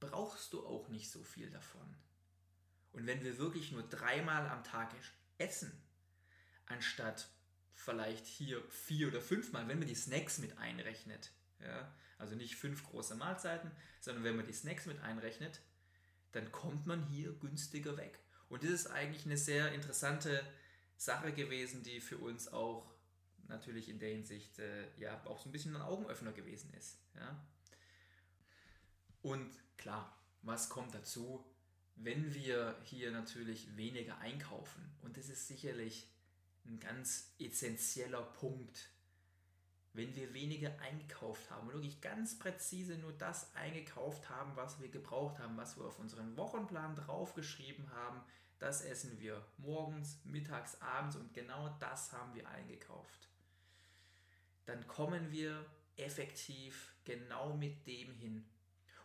brauchst 0.00 0.52
du 0.52 0.66
auch 0.66 0.88
nicht 0.88 1.10
so 1.10 1.22
viel 1.22 1.50
davon. 1.50 1.96
Und 2.92 3.06
wenn 3.06 3.24
wir 3.24 3.38
wirklich 3.38 3.72
nur 3.72 3.82
dreimal 3.82 4.48
am 4.48 4.62
Tag 4.64 4.94
essen, 5.38 5.72
anstatt 6.66 7.28
vielleicht 7.74 8.26
hier 8.26 8.62
vier 8.70 9.08
oder 9.08 9.20
fünfmal, 9.20 9.66
wenn 9.66 9.78
man 9.78 9.88
die 9.88 9.94
Snacks 9.94 10.38
mit 10.38 10.58
einrechnet, 10.58 11.32
ja, 11.60 11.92
also 12.18 12.34
nicht 12.36 12.54
fünf 12.56 12.84
große 12.84 13.16
Mahlzeiten, 13.16 13.70
sondern 14.00 14.24
wenn 14.24 14.36
man 14.36 14.46
die 14.46 14.52
Snacks 14.52 14.86
mit 14.86 15.00
einrechnet, 15.00 15.60
dann 16.34 16.50
kommt 16.52 16.86
man 16.86 17.06
hier 17.06 17.32
günstiger 17.32 17.96
weg. 17.96 18.18
Und 18.48 18.62
das 18.62 18.70
ist 18.70 18.86
eigentlich 18.88 19.24
eine 19.24 19.36
sehr 19.36 19.72
interessante 19.72 20.44
Sache 20.96 21.32
gewesen, 21.32 21.82
die 21.82 22.00
für 22.00 22.18
uns 22.18 22.52
auch 22.52 22.94
natürlich 23.48 23.88
in 23.88 23.98
der 23.98 24.10
Hinsicht 24.10 24.58
äh, 24.58 24.86
ja 24.98 25.24
auch 25.26 25.38
so 25.38 25.48
ein 25.48 25.52
bisschen 25.52 25.76
ein 25.76 25.82
Augenöffner 25.82 26.32
gewesen 26.32 26.72
ist. 26.74 26.98
Ja? 27.14 27.44
Und 29.22 29.50
klar, 29.76 30.16
was 30.42 30.68
kommt 30.68 30.94
dazu, 30.94 31.44
wenn 31.96 32.34
wir 32.34 32.78
hier 32.84 33.10
natürlich 33.10 33.76
weniger 33.76 34.18
einkaufen? 34.18 34.82
Und 35.02 35.16
das 35.16 35.28
ist 35.28 35.46
sicherlich 35.48 36.08
ein 36.66 36.80
ganz 36.80 37.34
essentieller 37.38 38.22
Punkt. 38.22 38.88
Wenn 39.94 40.14
wir 40.14 40.34
weniger 40.34 40.78
eingekauft 40.80 41.50
haben 41.50 41.68
und 41.68 41.74
wirklich 41.74 42.00
ganz 42.00 42.38
präzise 42.38 42.98
nur 42.98 43.12
das 43.12 43.54
eingekauft 43.54 44.28
haben, 44.28 44.54
was 44.56 44.80
wir 44.80 44.88
gebraucht 44.88 45.38
haben, 45.38 45.56
was 45.56 45.78
wir 45.78 45.86
auf 45.86 45.98
unseren 45.98 46.36
Wochenplan 46.36 46.96
draufgeschrieben 46.96 47.90
haben, 47.92 48.20
das 48.58 48.82
essen 48.82 49.18
wir 49.20 49.42
morgens, 49.56 50.20
mittags, 50.24 50.80
abends 50.82 51.16
und 51.16 51.32
genau 51.32 51.74
das 51.80 52.12
haben 52.12 52.34
wir 52.34 52.48
eingekauft 52.48 53.28
dann 54.66 54.86
kommen 54.86 55.30
wir 55.30 55.64
effektiv 55.96 56.94
genau 57.04 57.54
mit 57.56 57.86
dem 57.86 58.12
hin. 58.14 58.44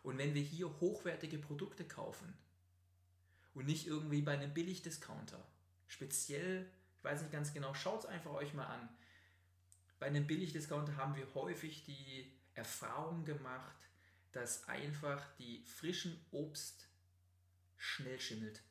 Und 0.04 0.18
wenn 0.18 0.34
wir 0.34 0.42
hier 0.42 0.80
hochwertige 0.80 1.38
Produkte 1.38 1.86
kaufen 1.86 2.34
und 3.54 3.66
nicht 3.66 3.88
irgendwie 3.88 4.22
bei 4.22 4.34
einem 4.34 4.54
Billigdiscounter, 4.54 5.46
speziell, 5.88 6.70
ich 6.98 7.04
weiß 7.04 7.22
nicht 7.22 7.32
ganz 7.32 7.54
genau, 7.54 7.74
schaut 7.74 8.02
es 8.02 8.06
einfach 8.06 8.32
euch 8.32 8.54
mal 8.54 8.66
an. 8.66 8.90
Bei 10.00 10.08
einem 10.08 10.26
Billigdiscounter 10.26 10.96
haben 10.98 11.16
wir 11.16 11.34
häufig 11.36 11.84
die 11.84 12.32
Erfahrung 12.54 13.26
gemacht, 13.26 13.76
dass 14.32 14.68
einfach 14.68 15.26
die 15.38 15.64
frischen 15.66 16.20
Obst 16.32 16.88
schnell 17.78 18.20
schimmelt. 18.20 18.62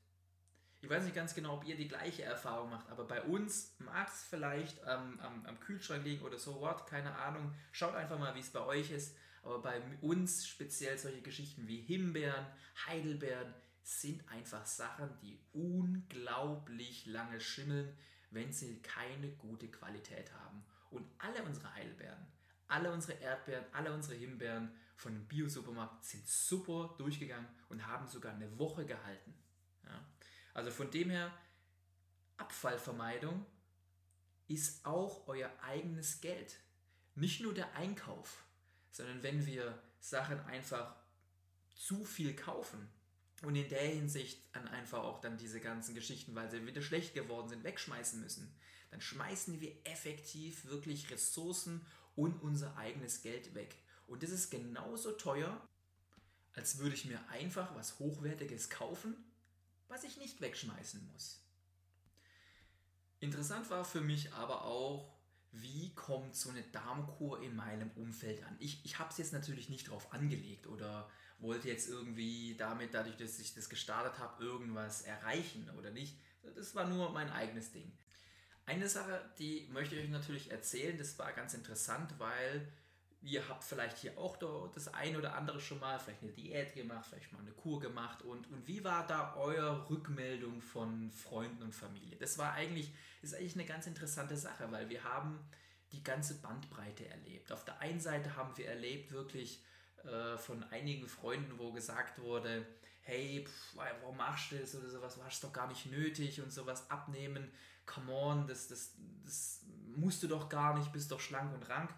Ich 0.81 0.89
weiß 0.89 1.05
nicht 1.05 1.17
ganz 1.17 1.35
genau, 1.35 1.57
ob 1.57 1.65
ihr 1.65 1.77
die 1.77 1.89
gleiche 1.89 2.23
Erfahrung 2.23 2.71
macht, 2.71 2.89
aber 2.89 3.05
bei 3.05 3.21
uns 3.23 3.75
mag 3.79 4.09
es 4.09 4.23
vielleicht 4.23 4.79
ähm, 4.87 5.19
am, 5.21 5.45
am, 5.45 5.59
Kühlschrank 5.59 6.05
liegen 6.05 6.23
oder 6.23 6.39
so 6.39 6.61
what, 6.61 6.87
keine 6.87 7.17
Ahnung. 7.17 7.53
Schaut 7.73 7.97
einfach 7.97 8.19
mal, 8.19 8.35
wie 8.37 8.41
es 8.41 8.51
bei 8.51 8.65
euch 8.65 8.91
ist. 8.93 9.17
Aber 9.43 9.61
bei 9.61 9.81
uns 10.03 10.47
speziell 10.47 10.97
solche 10.97 11.23
Geschichten 11.23 11.67
wie 11.67 11.81
Himbeeren, 11.81 12.47
Heidelbeeren 12.87 13.55
sind 13.83 14.29
einfach 14.29 14.67
Sachen, 14.67 15.09
die 15.21 15.41
unglaublich 15.53 17.07
lange 17.07 17.41
schimmeln, 17.41 17.97
wenn 18.31 18.53
sie 18.53 18.81
keine 18.83 19.31
gute 19.31 19.69
Qualität 19.69 20.33
haben. 20.35 20.65
Und 20.91 21.07
alle 21.19 21.43
unsere 21.43 21.73
Heidelbeeren, 21.75 22.27
alle 22.67 22.93
unsere 22.93 23.19
Erdbeeren, 23.19 23.65
alle 23.73 23.93
unsere 23.93 24.17
Himbeeren 24.17 24.71
von 24.97 25.15
dem 25.15 25.27
Bio-Supermarkt 25.27 26.05
sind 26.05 26.27
super 26.27 26.95
durchgegangen 26.99 27.49
und 27.69 27.87
haben 27.87 28.07
sogar 28.09 28.35
eine 28.35 28.59
Woche 28.59 28.85
gehalten. 28.85 29.35
Ja. 29.85 30.05
Also 30.55 30.71
von 30.71 30.91
dem 30.91 31.11
her, 31.11 31.33
Abfallvermeidung 32.37 33.45
ist 34.49 34.85
auch 34.87 35.29
euer 35.29 35.51
eigenes 35.63 36.21
Geld. 36.21 36.59
Nicht 37.15 37.41
nur 37.41 37.55
der 37.55 37.75
Einkauf, 37.75 38.45
sondern 38.91 39.23
wenn 39.23 39.45
wir 39.47 39.81
Sachen 40.01 40.41
einfach 40.41 40.97
zu 41.75 42.05
viel 42.05 42.35
kaufen 42.35 42.89
und 43.43 43.55
in 43.55 43.69
der 43.69 43.83
Hinsicht 43.83 44.43
dann 44.55 44.67
einfach 44.69 44.99
auch 45.01 45.21
dann 45.21 45.37
diese 45.37 45.61
ganzen 45.61 45.95
Geschichten, 45.95 46.35
weil 46.35 46.51
sie 46.51 46.67
wieder 46.67 46.83
schlecht 46.83 47.15
geworden 47.15 47.49
sind, 47.49 47.65
wegschmeißen 47.65 48.21
müssen, 48.21 48.53
dann 48.91 49.01
schmeißen 49.01 49.61
wir 49.61 49.75
effektiv 49.85 50.65
wirklich 50.67 51.11
Ressourcen 51.11 51.85
und 52.17 52.43
unser 52.43 52.77
eigenes 52.77 53.23
Geld 53.23 53.55
weg. 53.55 53.77
Und 54.07 54.23
das 54.23 54.31
ist 54.31 54.51
genauso 54.51 55.13
teuer, 55.13 55.61
als 56.55 56.79
würde 56.79 56.95
ich 56.95 57.05
mir 57.05 57.21
einfach 57.29 57.75
was 57.75 57.99
Hochwertiges 57.99 58.71
kaufen 58.71 59.17
was 59.89 60.05
ich 60.05 60.19
nicht 60.19 60.41
wegschmeißen 60.41 61.11
muss. 61.13 61.43
Interessant 63.21 63.69
war 63.71 63.85
für 63.85 64.01
mich 64.01 64.33
aber 64.35 64.65
auch, 64.65 65.13
wie 65.51 65.95
kommt 65.95 66.37
so 66.37 66.51
eine 66.51 66.63
Darmkur 66.63 67.43
in 67.43 67.57
meinem 67.57 67.91
Umfeld 67.93 68.45
an? 68.45 68.55
Ich, 68.61 68.85
ich 68.85 68.99
habe 68.99 69.11
es 69.11 69.19
jetzt 69.19 69.33
natürlich 69.33 69.71
nicht 69.71 69.89
drauf 69.89 70.13
angelegt 70.13 70.67
oder 70.67 71.11
wollte 71.39 71.69
jetzt 71.69 71.89
irgendwie 71.89 72.55
damit, 72.57 72.95
dadurch, 72.95 73.17
dass 73.17 73.39
ich 73.39 73.55
das 73.55 73.69
gestartet 73.69 74.19
habe, 74.19 74.45
irgendwas 74.45 75.03
erreichen 75.03 75.71
oder 75.79 75.91
nicht. 75.91 76.19
Das 76.55 76.75
war 76.75 76.87
nur 76.87 77.11
mein 77.13 77.31
eigenes 77.31 77.73
Ding. 77.73 77.91
Eine 78.69 78.87
Sache, 78.87 79.19
die 79.39 79.67
möchte 79.73 79.97
ich 79.97 80.05
euch 80.05 80.11
natürlich 80.11 80.51
erzählen, 80.51 80.99
das 80.99 81.19
war 81.19 81.33
ganz 81.33 81.55
interessant, 81.55 82.13
weil 82.19 82.69
ihr 83.23 83.49
habt 83.49 83.65
vielleicht 83.65 83.97
hier 83.97 84.19
auch 84.19 84.37
das 84.75 84.93
ein 84.93 85.17
oder 85.17 85.35
andere 85.37 85.59
schon 85.59 85.81
mal, 85.81 85.99
vielleicht 85.99 86.23
eine 86.23 86.33
Diät 86.33 86.75
gemacht, 86.75 87.07
vielleicht 87.09 87.33
mal 87.33 87.41
eine 87.41 87.53
Kur 87.53 87.81
gemacht 87.81 88.21
und, 88.21 88.47
und 88.51 88.69
wie 88.69 88.85
war 88.85 89.07
da 89.07 89.35
eure 89.37 89.89
Rückmeldung 89.89 90.61
von 90.61 91.11
Freunden 91.11 91.63
und 91.63 91.75
Familie? 91.75 92.19
Das 92.19 92.37
war 92.37 92.53
eigentlich, 92.53 92.93
ist 93.23 93.35
eigentlich 93.35 93.55
eine 93.55 93.65
ganz 93.65 93.87
interessante 93.87 94.37
Sache, 94.37 94.71
weil 94.71 94.91
wir 94.91 95.03
haben 95.03 95.39
die 95.93 96.03
ganze 96.03 96.35
Bandbreite 96.35 97.09
erlebt. 97.09 97.51
Auf 97.53 97.65
der 97.65 97.81
einen 97.81 98.01
Seite 98.01 98.37
haben 98.37 98.55
wir 98.59 98.69
erlebt 98.69 99.13
wirklich 99.13 99.63
äh, 100.05 100.37
von 100.37 100.63
einigen 100.65 101.09
Freunden, 101.09 101.59
wo 101.59 101.73
gesagt 101.73 102.21
wurde, 102.21 102.67
hey, 103.09 103.43
pff, 103.47 103.75
warum 103.75 104.19
machst 104.19 104.53
du 104.53 104.59
das 104.59 104.75
oder 104.75 104.89
sowas, 104.91 105.15
du 105.15 105.25
hast 105.25 105.43
doch 105.43 105.53
gar 105.53 105.67
nicht 105.67 105.87
nötig 105.87 106.43
und 106.43 106.53
sowas 106.53 106.91
abnehmen, 106.91 107.51
come 107.87 108.13
on, 108.13 108.47
das, 108.47 108.69
das, 108.69 108.93
das 109.25 109.63
musst 109.97 110.23
du 110.23 110.29
doch 110.29 110.51
gar 110.51 110.77
nicht, 110.77 110.93
bist 110.93 111.11
doch 111.11 111.21
schlank 111.21 111.55
und 111.55 111.69
rank. 111.71 111.91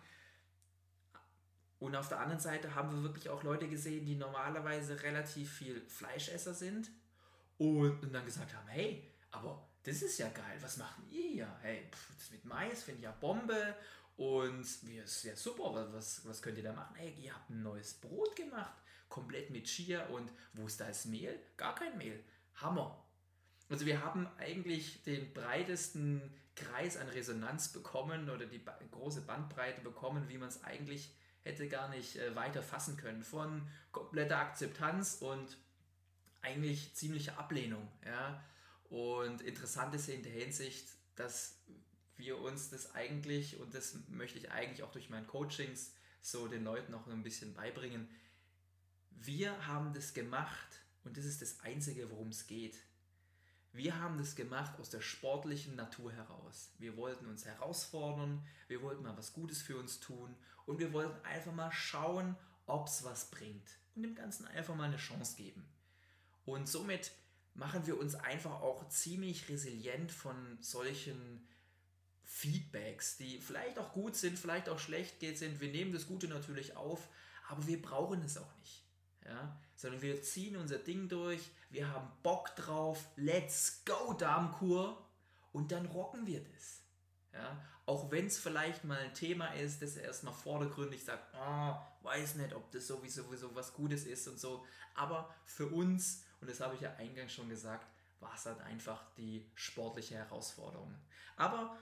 Und 1.80 1.96
auf 1.96 2.08
der 2.08 2.20
anderen 2.20 2.38
Seite 2.38 2.76
haben 2.76 2.94
wir 2.94 3.02
wirklich 3.02 3.28
auch 3.28 3.42
Leute 3.42 3.68
gesehen, 3.68 4.06
die 4.06 4.14
normalerweise 4.14 5.02
relativ 5.02 5.52
viel 5.52 5.80
Fleischesser 5.88 6.54
sind 6.54 6.90
und, 7.58 8.02
und 8.02 8.12
dann 8.12 8.24
gesagt 8.24 8.54
haben, 8.54 8.68
hey, 8.68 9.12
aber 9.32 9.66
das 9.82 10.02
ist 10.02 10.18
ja 10.18 10.28
geil, 10.28 10.58
was 10.60 10.76
macht 10.76 11.00
ihr 11.10 11.28
hier? 11.28 11.56
Hey, 11.60 11.88
pff, 11.90 12.14
das 12.16 12.30
mit 12.30 12.44
Mais 12.44 12.84
finde 12.84 12.98
ich 12.98 13.04
ja 13.04 13.12
Bombe 13.12 13.74
und 14.16 14.64
wie 14.86 14.98
ist 14.98 15.24
ja 15.24 15.34
super, 15.34 15.92
was, 15.92 16.24
was 16.24 16.40
könnt 16.40 16.58
ihr 16.58 16.64
da 16.64 16.72
machen? 16.72 16.94
Hey, 16.94 17.16
ihr 17.18 17.34
habt 17.34 17.50
ein 17.50 17.64
neues 17.64 17.94
Brot 17.94 18.36
gemacht, 18.36 18.76
komplett 19.10 19.50
mit 19.50 19.66
Chia 19.66 20.06
und 20.06 20.32
wo 20.54 20.66
ist 20.66 20.80
da 20.80 20.86
das 20.86 21.04
Mehl? 21.04 21.38
Gar 21.58 21.74
kein 21.74 21.98
Mehl. 21.98 22.24
Hammer. 22.54 23.04
Also 23.68 23.84
wir 23.84 24.02
haben 24.02 24.26
eigentlich 24.38 25.02
den 25.02 25.32
breitesten 25.34 26.22
Kreis 26.56 26.96
an 26.96 27.08
Resonanz 27.08 27.72
bekommen 27.72 28.30
oder 28.30 28.46
die 28.46 28.62
große 28.90 29.22
Bandbreite 29.22 29.82
bekommen, 29.82 30.28
wie 30.28 30.38
man 30.38 30.48
es 30.48 30.64
eigentlich 30.64 31.14
hätte 31.42 31.68
gar 31.68 31.88
nicht 31.88 32.16
äh, 32.16 32.34
weiter 32.34 32.62
fassen 32.62 32.96
können. 32.96 33.22
Von 33.22 33.68
kompletter 33.92 34.38
Akzeptanz 34.38 35.16
und 35.20 35.56
eigentlich 36.42 36.94
ziemliche 36.94 37.38
Ablehnung. 37.38 37.86
Ja? 38.04 38.42
Und 38.88 39.40
interessant 39.42 39.94
ist 39.94 40.08
in 40.08 40.22
der 40.22 40.32
Hinsicht, 40.32 40.88
dass 41.16 41.58
wir 42.16 42.38
uns 42.38 42.70
das 42.70 42.94
eigentlich, 42.94 43.58
und 43.58 43.74
das 43.74 43.96
möchte 44.08 44.38
ich 44.38 44.50
eigentlich 44.50 44.82
auch 44.82 44.92
durch 44.92 45.10
meine 45.10 45.26
Coachings 45.26 45.94
so 46.20 46.48
den 46.48 46.64
Leuten 46.64 46.92
auch 46.94 47.06
ein 47.06 47.22
bisschen 47.22 47.54
beibringen, 47.54 48.08
wir 49.22 49.66
haben 49.66 49.92
das 49.92 50.14
gemacht 50.14 50.80
und 51.04 51.16
das 51.16 51.24
ist 51.24 51.42
das 51.42 51.60
Einzige, 51.60 52.10
worum 52.10 52.28
es 52.28 52.46
geht. 52.46 52.76
Wir 53.72 53.98
haben 54.00 54.18
das 54.18 54.34
gemacht 54.34 54.80
aus 54.80 54.90
der 54.90 55.00
sportlichen 55.00 55.76
Natur 55.76 56.12
heraus. 56.12 56.72
Wir 56.78 56.96
wollten 56.96 57.26
uns 57.26 57.44
herausfordern, 57.44 58.44
wir 58.68 58.82
wollten 58.82 59.02
mal 59.02 59.16
was 59.16 59.32
Gutes 59.32 59.62
für 59.62 59.78
uns 59.78 60.00
tun 60.00 60.34
und 60.66 60.78
wir 60.78 60.92
wollten 60.92 61.24
einfach 61.24 61.52
mal 61.52 61.70
schauen, 61.70 62.36
ob 62.66 62.86
es 62.86 63.04
was 63.04 63.30
bringt 63.30 63.78
und 63.94 64.02
dem 64.02 64.14
Ganzen 64.14 64.46
einfach 64.46 64.74
mal 64.74 64.84
eine 64.84 64.96
Chance 64.96 65.36
geben. 65.36 65.68
Und 66.46 66.68
somit 66.68 67.12
machen 67.54 67.86
wir 67.86 67.98
uns 67.98 68.14
einfach 68.14 68.62
auch 68.62 68.88
ziemlich 68.88 69.48
resilient 69.48 70.10
von 70.10 70.56
solchen 70.60 71.46
Feedbacks, 72.24 73.18
die 73.18 73.38
vielleicht 73.38 73.78
auch 73.78 73.92
gut 73.92 74.16
sind, 74.16 74.38
vielleicht 74.38 74.68
auch 74.68 74.78
schlecht 74.78 75.20
sind. 75.20 75.60
Wir 75.60 75.70
nehmen 75.70 75.92
das 75.92 76.06
Gute 76.06 76.26
natürlich 76.26 76.76
auf, 76.76 77.08
aber 77.48 77.66
wir 77.66 77.82
brauchen 77.82 78.22
es 78.22 78.38
auch 78.38 78.56
nicht. 78.60 78.89
Ja? 79.24 79.56
Sondern 79.76 80.02
wir 80.02 80.22
ziehen 80.22 80.56
unser 80.56 80.78
Ding 80.78 81.08
durch, 81.08 81.50
wir 81.70 81.88
haben 81.88 82.10
Bock 82.22 82.54
drauf, 82.56 83.06
let's 83.16 83.82
go 83.84 84.12
Darmkur 84.12 85.02
und 85.52 85.72
dann 85.72 85.86
rocken 85.86 86.26
wir 86.26 86.42
das. 86.42 86.82
Ja? 87.32 87.56
Auch 87.86 88.10
wenn 88.10 88.26
es 88.26 88.38
vielleicht 88.38 88.84
mal 88.84 88.98
ein 88.98 89.14
Thema 89.14 89.48
ist, 89.54 89.82
das 89.82 89.96
erstmal 89.96 90.34
vordergründig 90.34 91.04
sagt, 91.04 91.34
oh, 91.34 91.74
weiß 92.02 92.36
nicht, 92.36 92.54
ob 92.54 92.70
das 92.70 92.86
sowieso, 92.86 93.24
sowieso 93.24 93.54
was 93.54 93.74
Gutes 93.74 94.04
ist 94.06 94.28
und 94.28 94.38
so. 94.38 94.64
Aber 94.94 95.34
für 95.44 95.66
uns, 95.66 96.24
und 96.40 96.48
das 96.50 96.60
habe 96.60 96.74
ich 96.74 96.80
ja 96.80 96.94
eingangs 96.96 97.32
schon 97.32 97.48
gesagt, 97.48 97.86
war 98.20 98.34
es 98.34 98.46
halt 98.46 98.60
einfach 98.60 99.02
die 99.16 99.50
sportliche 99.54 100.16
Herausforderung. 100.16 100.94
Aber 101.36 101.76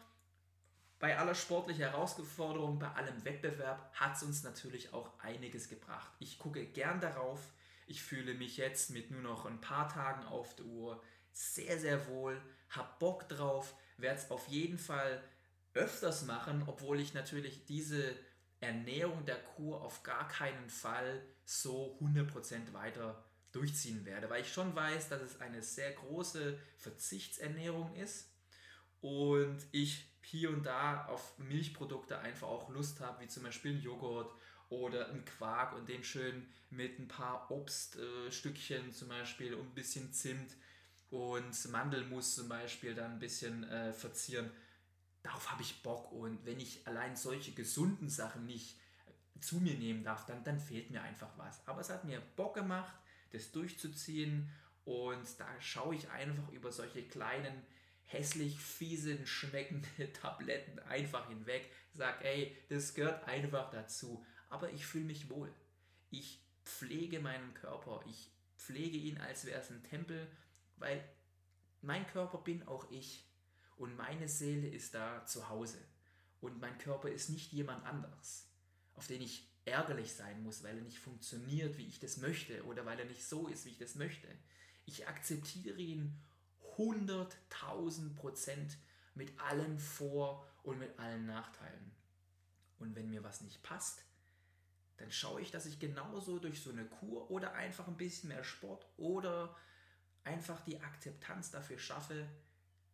bei 0.99 1.17
aller 1.17 1.35
sportlichen 1.35 1.85
Herausforderung, 1.85 2.79
bei 2.79 2.89
allem 2.89 3.25
Wettbewerb 3.25 3.93
hat 3.95 4.17
es 4.17 4.23
uns 4.23 4.43
natürlich 4.43 4.93
auch 4.93 5.19
einiges 5.21 5.69
gebracht. 5.69 6.11
Ich 6.19 6.39
gucke 6.39 6.67
gern 6.67 7.01
darauf. 7.01 7.41
Ich 7.87 8.03
fühle 8.03 8.35
mich 8.35 8.57
jetzt 8.57 8.91
mit 8.91 9.11
nur 9.11 9.23
noch 9.23 9.47
ein 9.47 9.61
paar 9.61 9.89
Tagen 9.89 10.27
auf 10.27 10.57
der 10.57 10.67
Uhr 10.67 11.03
sehr, 11.33 11.79
sehr 11.79 12.07
wohl, 12.09 12.41
habe 12.71 12.89
Bock 12.99 13.29
drauf, 13.29 13.75
werde 13.97 14.19
es 14.19 14.31
auf 14.31 14.49
jeden 14.49 14.79
Fall 14.79 15.23
öfters 15.73 16.25
machen, 16.27 16.65
obwohl 16.67 16.99
ich 16.99 17.15
natürlich 17.15 17.65
diese 17.65 18.15
Ernährung 18.61 19.25
der 19.25 19.37
Kur 19.37 19.81
auf 19.83 20.03
gar 20.03 20.27
keinen 20.27 20.69
Fall 20.69 21.23
so 21.45 21.97
100% 22.01 22.73
weiter 22.73 23.25
durchziehen 23.53 24.05
werde, 24.05 24.29
weil 24.29 24.43
ich 24.43 24.53
schon 24.53 24.75
weiß, 24.75 25.09
dass 25.09 25.23
es 25.23 25.41
eine 25.41 25.63
sehr 25.63 25.93
große 25.93 26.59
Verzichtsernährung 26.77 27.95
ist 27.95 28.31
und 29.01 29.59
ich 29.71 30.08
hier 30.31 30.51
und 30.51 30.67
da 30.67 31.07
auf 31.07 31.39
Milchprodukte 31.39 32.19
einfach 32.19 32.49
auch 32.49 32.69
Lust 32.69 33.01
habe, 33.01 33.23
wie 33.23 33.29
zum 33.29 33.45
Beispiel 33.45 33.77
ein 33.77 33.81
Joghurt 33.81 34.31
oder 34.69 35.09
ein 35.09 35.25
Quark 35.25 35.75
und 35.75 35.89
den 35.89 36.05
schön 36.05 36.47
mit 36.69 36.99
ein 36.99 37.09
paar 37.09 37.51
Obststückchen 37.51 38.91
äh, 38.91 38.93
zum 38.93 39.09
Beispiel 39.09 39.55
und 39.55 39.69
ein 39.69 39.75
bisschen 39.75 40.13
Zimt 40.13 40.55
und 41.09 41.71
Mandelmus 41.71 42.35
zum 42.35 42.49
Beispiel 42.49 42.95
dann 42.95 43.13
ein 43.13 43.19
bisschen 43.19 43.65
äh, 43.65 43.95
verzieren. 43.95 44.51
Darauf 45.23 45.51
habe 45.51 45.63
ich 45.63 45.83
Bock 45.83 46.13
und 46.13 46.45
wenn 46.45 46.61
ich 46.61 46.87
allein 46.87 47.17
solche 47.17 47.53
gesunden 47.53 48.11
Sachen 48.11 48.45
nicht 48.45 48.79
zu 49.41 49.57
mir 49.57 49.75
nehmen 49.75 50.05
darf, 50.05 50.27
dann, 50.27 50.45
dann 50.45 50.61
fehlt 50.61 50.91
mir 50.91 51.01
einfach 51.03 51.31
was. 51.39 51.67
Aber 51.67 51.81
es 51.81 51.89
hat 51.89 52.05
mir 52.05 52.21
Bock 52.37 52.55
gemacht, 52.55 52.93
das 53.33 53.51
durchzuziehen 53.51 54.51
und 54.85 55.27
da 55.41 55.49
schaue 55.59 55.95
ich 55.95 56.11
einfach 56.11 56.51
über 56.53 56.71
solche 56.71 57.03
kleinen 57.03 57.63
hässlich 58.09 58.59
fiesen, 58.59 59.27
schmeckende 59.27 60.13
Tabletten 60.13 60.79
einfach 60.81 61.29
hinweg. 61.29 61.71
Sag, 61.93 62.25
ey, 62.25 62.57
das 62.69 62.95
gehört 62.95 63.25
einfach 63.25 63.71
dazu. 63.71 64.25
Aber 64.49 64.73
ich 64.73 64.87
fühle 64.87 65.05
mich 65.05 65.29
wohl. 65.31 65.53
Ich 66.11 66.43
pflege 66.65 67.21
meinen 67.21 67.55
Körper. 67.55 68.03
Ich 68.09 68.31
pflege 68.57 68.97
ihn, 68.97 69.19
als 69.19 69.45
wäre 69.45 69.61
es 69.61 69.71
ein 69.71 69.85
Tempel, 69.85 70.27
weil 70.77 71.03
mein 71.83 72.07
Körper 72.07 72.39
bin 72.39 72.67
auch 72.67 72.91
ich. 72.91 73.25
Und 73.77 73.97
meine 73.97 74.29
Seele 74.29 74.69
ist 74.69 74.95
da 74.95 75.25
zu 75.27 75.49
Hause. 75.49 75.79
Und 76.41 76.61
mein 76.61 76.79
Körper 76.79 77.11
ist 77.11 77.29
nicht 77.29 77.53
jemand 77.53 77.85
anderes, 77.85 78.49
auf 78.95 79.07
den 79.07 79.21
ich 79.21 79.49
ärgerlich 79.65 80.15
sein 80.15 80.43
muss, 80.43 80.63
weil 80.63 80.77
er 80.77 80.83
nicht 80.83 80.99
funktioniert, 80.99 81.77
wie 81.77 81.87
ich 81.87 82.01
das 82.01 82.17
möchte 82.17 82.65
oder 82.65 82.87
weil 82.87 82.99
er 82.99 83.05
nicht 83.05 83.25
so 83.25 83.49
ist, 83.49 83.67
wie 83.67 83.71
ich 83.71 83.79
das 83.79 83.97
möchte. 83.97 84.29
Ich 84.87 85.07
akzeptiere 85.07 85.79
ihn 85.79 86.19
100.000 86.79 88.15
Prozent 88.15 88.79
mit 89.15 89.39
allen 89.41 89.79
Vor- 89.79 90.47
und 90.63 90.79
mit 90.79 90.99
allen 90.99 91.27
Nachteilen. 91.27 91.93
Und 92.79 92.95
wenn 92.95 93.11
mir 93.11 93.25
was 93.25 93.41
nicht 93.41 93.63
passt, 93.63 94.05
dann 94.97 95.11
schaue 95.11 95.41
ich, 95.41 95.51
dass 95.51 95.67
ich 95.67 95.79
genauso 95.79 96.39
durch 96.39 96.63
so 96.63 96.71
eine 96.71 96.85
Kur 96.85 97.31
oder 97.31 97.55
einfach 97.55 97.89
ein 97.89 97.97
bisschen 97.97 98.29
mehr 98.29 98.45
Sport 98.45 98.87
oder 98.97 99.57
einfach 100.25 100.61
die 100.65 100.81
Akzeptanz 100.81 101.51
dafür 101.51 101.79
schaffe, 101.79 102.29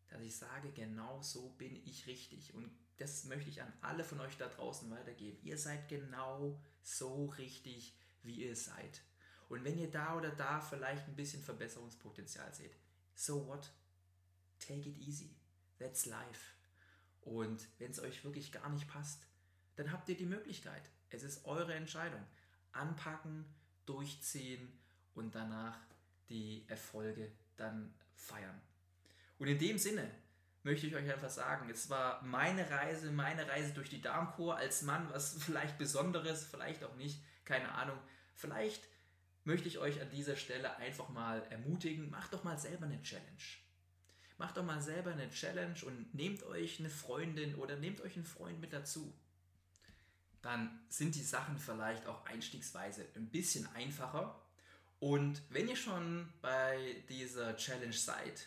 dass 0.08 0.22
ich 0.22 0.36
sage, 0.36 0.70
genau 0.72 1.20
so 1.22 1.50
bin 1.50 1.74
ich 1.84 2.06
richtig. 2.06 2.54
Und 2.54 2.70
das 2.98 3.24
möchte 3.24 3.50
ich 3.50 3.60
an 3.60 3.72
alle 3.80 4.04
von 4.04 4.20
euch 4.20 4.36
da 4.36 4.48
draußen 4.48 4.90
weitergeben. 4.90 5.38
Ihr 5.42 5.58
seid 5.58 5.88
genau 5.88 6.60
so 6.82 7.26
richtig, 7.26 7.96
wie 8.22 8.44
ihr 8.44 8.54
seid. 8.54 9.02
Und 9.48 9.64
wenn 9.64 9.78
ihr 9.78 9.90
da 9.90 10.16
oder 10.16 10.30
da 10.30 10.60
vielleicht 10.60 11.06
ein 11.08 11.16
bisschen 11.16 11.42
Verbesserungspotenzial 11.42 12.52
seht, 12.54 12.76
so 13.14 13.46
what? 13.46 13.70
Take 14.58 14.88
it 14.88 14.96
easy. 14.98 15.36
That's 15.78 16.06
life. 16.06 16.54
Und 17.22 17.68
wenn 17.78 17.90
es 17.90 18.00
euch 18.00 18.24
wirklich 18.24 18.52
gar 18.52 18.68
nicht 18.68 18.88
passt, 18.88 19.26
dann 19.76 19.92
habt 19.92 20.08
ihr 20.08 20.16
die 20.16 20.26
Möglichkeit. 20.26 20.90
Es 21.10 21.22
ist 21.22 21.44
eure 21.44 21.74
Entscheidung. 21.74 22.22
Anpacken, 22.72 23.44
durchziehen 23.86 24.78
und 25.14 25.34
danach 25.34 25.78
die 26.28 26.64
Erfolge 26.68 27.32
dann 27.56 27.94
feiern. 28.14 28.60
Und 29.38 29.48
in 29.48 29.58
dem 29.58 29.78
Sinne 29.78 30.10
möchte 30.62 30.86
ich 30.86 30.94
euch 30.94 31.10
einfach 31.12 31.30
sagen, 31.30 31.68
es 31.70 31.90
war 31.90 32.22
meine 32.22 32.68
Reise, 32.70 33.10
meine 33.12 33.46
Reise 33.46 33.72
durch 33.74 33.90
die 33.90 34.00
Darmkur 34.00 34.56
als 34.56 34.82
Mann, 34.82 35.08
was 35.10 35.34
vielleicht 35.42 35.78
Besonderes, 35.78 36.44
vielleicht 36.44 36.84
auch 36.84 36.96
nicht, 36.96 37.22
keine 37.44 37.70
Ahnung. 37.72 37.98
Vielleicht 38.34 38.82
möchte 39.44 39.68
ich 39.68 39.78
euch 39.78 40.00
an 40.00 40.10
dieser 40.10 40.36
Stelle 40.36 40.76
einfach 40.76 41.08
mal 41.10 41.42
ermutigen, 41.50 42.10
macht 42.10 42.32
doch 42.32 42.44
mal 42.44 42.58
selber 42.58 42.86
eine 42.86 43.02
Challenge. 43.02 43.42
Macht 44.36 44.56
doch 44.56 44.64
mal 44.64 44.82
selber 44.82 45.12
eine 45.12 45.30
Challenge 45.30 45.76
und 45.84 46.12
nehmt 46.14 46.42
euch 46.44 46.80
eine 46.80 46.90
Freundin 46.90 47.54
oder 47.54 47.76
nehmt 47.76 48.00
euch 48.00 48.16
einen 48.16 48.24
Freund 48.24 48.60
mit 48.60 48.72
dazu. 48.72 49.16
Dann 50.42 50.80
sind 50.88 51.14
die 51.14 51.22
Sachen 51.22 51.58
vielleicht 51.58 52.06
auch 52.06 52.26
einstiegsweise 52.26 53.06
ein 53.14 53.30
bisschen 53.30 53.66
einfacher. 53.74 54.40
Und 54.98 55.42
wenn 55.50 55.68
ihr 55.68 55.76
schon 55.76 56.32
bei 56.42 57.04
dieser 57.08 57.56
Challenge 57.56 57.92
seid 57.92 58.46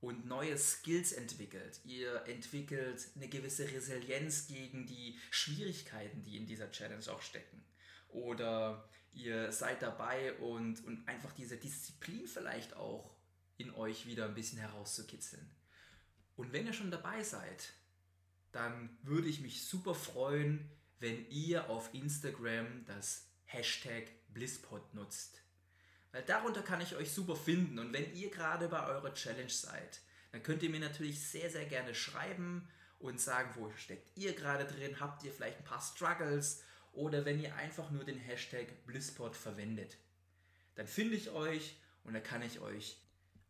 und 0.00 0.26
neue 0.26 0.56
Skills 0.56 1.12
entwickelt, 1.12 1.80
ihr 1.84 2.26
entwickelt 2.26 3.08
eine 3.14 3.28
gewisse 3.28 3.70
Resilienz 3.70 4.46
gegen 4.46 4.86
die 4.86 5.18
Schwierigkeiten, 5.30 6.22
die 6.22 6.36
in 6.36 6.46
dieser 6.46 6.70
Challenge 6.70 7.04
auch 7.12 7.22
stecken. 7.22 7.62
Oder 8.08 8.88
ihr 9.12 9.52
seid 9.52 9.82
dabei 9.82 10.34
und, 10.34 10.84
und 10.84 11.06
einfach 11.08 11.32
diese 11.32 11.56
Disziplin 11.56 12.26
vielleicht 12.26 12.76
auch 12.76 13.14
in 13.56 13.70
euch 13.74 14.06
wieder 14.06 14.24
ein 14.24 14.34
bisschen 14.34 14.58
herauszukitzeln. 14.58 15.50
Und 16.36 16.52
wenn 16.52 16.66
ihr 16.66 16.72
schon 16.72 16.90
dabei 16.90 17.22
seid, 17.22 17.72
dann 18.52 18.98
würde 19.02 19.28
ich 19.28 19.40
mich 19.40 19.66
super 19.66 19.94
freuen, 19.94 20.70
wenn 20.98 21.28
ihr 21.30 21.68
auf 21.68 21.92
Instagram 21.94 22.84
das 22.86 23.26
Hashtag 23.44 24.10
Blisspot 24.32 24.94
nutzt. 24.94 25.42
Weil 26.12 26.22
darunter 26.22 26.62
kann 26.62 26.80
ich 26.80 26.96
euch 26.96 27.12
super 27.12 27.36
finden 27.36 27.78
und 27.78 27.92
wenn 27.92 28.12
ihr 28.14 28.30
gerade 28.30 28.68
bei 28.68 28.86
eurer 28.86 29.14
Challenge 29.14 29.50
seid, 29.50 30.00
dann 30.32 30.42
könnt 30.42 30.62
ihr 30.62 30.70
mir 30.70 30.80
natürlich 30.80 31.20
sehr, 31.20 31.50
sehr 31.50 31.66
gerne 31.66 31.94
schreiben 31.94 32.68
und 32.98 33.20
sagen, 33.20 33.52
wo 33.56 33.70
steckt 33.76 34.16
ihr 34.16 34.34
gerade 34.34 34.64
drin, 34.64 35.00
habt 35.00 35.22
ihr 35.24 35.32
vielleicht 35.32 35.58
ein 35.58 35.64
paar 35.64 35.80
Struggles 35.80 36.62
oder 37.00 37.24
wenn 37.24 37.40
ihr 37.40 37.54
einfach 37.56 37.90
nur 37.90 38.04
den 38.04 38.18
Hashtag 38.18 38.66
Blisspot 38.84 39.34
verwendet. 39.34 39.96
Dann 40.74 40.86
finde 40.86 41.16
ich 41.16 41.30
euch 41.30 41.76
und 42.04 42.12
dann 42.12 42.22
kann 42.22 42.42
ich 42.42 42.60
euch 42.60 42.98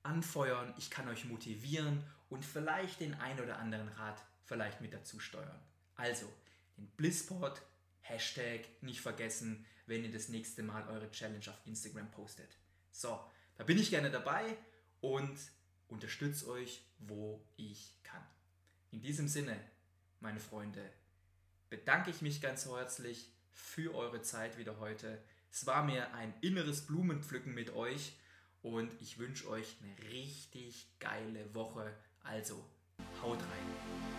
anfeuern, 0.04 0.72
ich 0.78 0.88
kann 0.88 1.08
euch 1.08 1.24
motivieren 1.24 2.04
und 2.28 2.44
vielleicht 2.44 3.00
den 3.00 3.14
ein 3.14 3.40
oder 3.40 3.58
anderen 3.58 3.88
Rat 3.88 4.24
vielleicht 4.44 4.80
mit 4.80 4.94
dazu 4.94 5.18
steuern. 5.18 5.60
Also, 5.96 6.26
den 6.76 6.86
Blissport 6.96 7.60
Hashtag 8.02 8.60
nicht 8.82 9.00
vergessen, 9.00 9.66
wenn 9.86 10.04
ihr 10.04 10.12
das 10.12 10.28
nächste 10.28 10.62
Mal 10.62 10.88
eure 10.88 11.10
Challenge 11.10 11.44
auf 11.48 11.60
Instagram 11.66 12.10
postet. 12.12 12.56
So, 12.92 13.20
da 13.58 13.64
bin 13.64 13.78
ich 13.78 13.90
gerne 13.90 14.12
dabei 14.12 14.56
und 15.00 15.36
unterstütze 15.88 16.48
euch, 16.48 16.84
wo 17.00 17.44
ich 17.56 17.94
kann. 18.04 18.24
In 18.92 19.00
diesem 19.00 19.26
Sinne, 19.26 19.58
meine 20.20 20.40
Freunde, 20.40 20.88
bedanke 21.68 22.10
ich 22.10 22.22
mich 22.22 22.40
ganz 22.40 22.66
herzlich 22.66 23.28
für 23.52 23.94
eure 23.94 24.22
Zeit 24.22 24.58
wieder 24.58 24.78
heute. 24.80 25.22
Es 25.50 25.66
war 25.66 25.84
mir 25.84 26.14
ein 26.14 26.32
inneres 26.40 26.86
Blumenpflücken 26.86 27.54
mit 27.54 27.74
euch 27.74 28.12
und 28.62 28.90
ich 29.00 29.18
wünsche 29.18 29.48
euch 29.48 29.76
eine 29.82 30.12
richtig 30.12 30.88
geile 30.98 31.54
Woche. 31.54 31.94
Also, 32.22 32.64
haut 33.22 33.38
rein. 33.38 34.10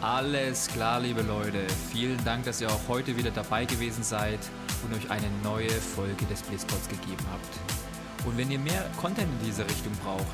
Alles 0.00 0.66
klar, 0.68 1.00
liebe 1.00 1.20
Leute. 1.20 1.66
Vielen 1.92 2.22
Dank, 2.24 2.46
dass 2.46 2.60
ihr 2.62 2.70
auch 2.70 2.88
heute 2.88 3.16
wieder 3.18 3.30
dabei 3.30 3.66
gewesen 3.66 4.02
seid 4.02 4.40
und 4.82 4.94
euch 4.94 5.10
eine 5.10 5.28
neue 5.44 5.68
Folge 5.68 6.24
des 6.24 6.42
Blitzpods 6.42 6.88
gegeben 6.88 7.24
habt. 7.30 8.26
Und 8.26 8.36
wenn 8.38 8.50
ihr 8.50 8.58
mehr 8.58 8.90
Content 8.98 9.28
in 9.40 9.46
diese 9.46 9.64
Richtung 9.64 9.92
braucht, 10.02 10.24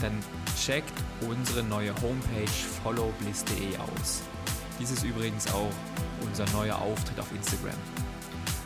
dann 0.00 0.16
checkt 0.56 0.92
unsere 1.28 1.64
neue 1.64 1.92
Homepage 2.00 2.48
followbliss.de 2.82 3.76
aus. 3.78 4.22
Dies 4.78 4.92
ist 4.92 5.02
übrigens 5.02 5.46
auch 5.52 5.72
unser 6.20 6.44
neuer 6.52 6.76
Auftritt 6.76 7.18
auf 7.18 7.30
Instagram. 7.32 7.74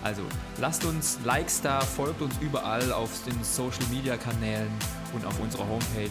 Also 0.03 0.23
lasst 0.59 0.85
uns 0.85 1.19
Likes 1.25 1.63
da, 1.63 1.81
folgt 1.81 2.21
uns 2.21 2.35
überall 2.41 2.93
auf 2.93 3.11
den 3.25 3.43
Social 3.43 3.85
Media 3.91 4.17
Kanälen 4.17 4.71
und 5.15 5.25
auf 5.25 5.39
unserer 5.41 5.67
Homepage. 5.67 6.11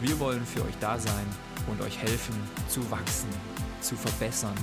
Wir 0.00 0.18
wollen 0.18 0.44
für 0.44 0.64
euch 0.64 0.76
da 0.80 0.98
sein 0.98 1.26
und 1.68 1.80
euch 1.82 1.98
helfen 1.98 2.34
zu 2.68 2.90
wachsen, 2.90 3.28
zu 3.80 3.94
verbessern 3.96 4.54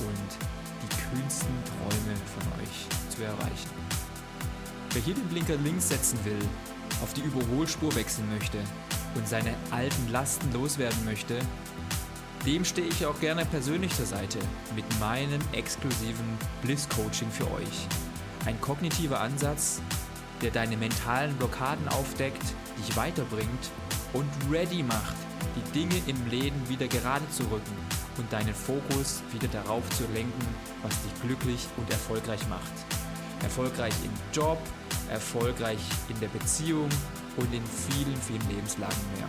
und 0.00 0.38
die 0.82 1.16
kühnsten 1.16 1.54
Träume 1.64 2.16
von 2.26 2.62
euch 2.62 3.14
zu 3.14 3.22
erreichen. 3.22 3.70
Wer 4.92 5.02
hier 5.02 5.14
den 5.14 5.26
Blinker 5.28 5.56
links 5.56 5.88
setzen 5.88 6.18
will, 6.24 6.38
auf 7.02 7.12
die 7.14 7.22
Überholspur 7.22 7.94
wechseln 7.94 8.28
möchte 8.36 8.58
und 9.14 9.26
seine 9.26 9.54
alten 9.70 10.12
Lasten 10.12 10.52
loswerden 10.52 11.04
möchte, 11.04 11.38
dem 12.46 12.64
stehe 12.64 12.88
ich 12.88 13.06
auch 13.06 13.18
gerne 13.20 13.44
persönlich 13.44 13.94
zur 13.94 14.06
Seite 14.06 14.38
mit 14.74 14.84
meinem 14.98 15.40
exklusiven 15.52 16.38
Bliss 16.62 16.88
Coaching 16.88 17.30
für 17.30 17.50
euch. 17.52 17.86
Ein 18.46 18.60
kognitiver 18.60 19.20
Ansatz, 19.20 19.80
der 20.40 20.50
deine 20.50 20.76
mentalen 20.76 21.34
Blockaden 21.36 21.88
aufdeckt, 21.88 22.42
dich 22.78 22.96
weiterbringt 22.96 23.70
und 24.12 24.28
ready 24.50 24.82
macht 24.82 25.14
die 25.56 25.72
Dinge 25.72 26.00
im 26.06 26.26
Leben 26.28 26.68
wieder 26.68 26.88
gerade 26.88 27.28
zu 27.30 27.42
rücken 27.44 27.76
und 28.18 28.32
deinen 28.32 28.54
Fokus 28.54 29.22
wieder 29.32 29.48
darauf 29.48 29.88
zu 29.90 30.04
lenken, 30.14 30.46
was 30.82 30.92
dich 31.02 31.22
glücklich 31.22 31.66
und 31.76 31.90
erfolgreich 31.90 32.46
macht. 32.48 32.72
Erfolgreich 33.42 33.94
im 34.04 34.12
Job, 34.32 34.58
erfolgreich 35.10 35.80
in 36.08 36.18
der 36.20 36.28
Beziehung 36.28 36.88
und 37.36 37.52
in 37.52 37.64
vielen, 37.64 38.16
vielen 38.16 38.48
Lebenslagen 38.48 39.02
mehr. 39.16 39.28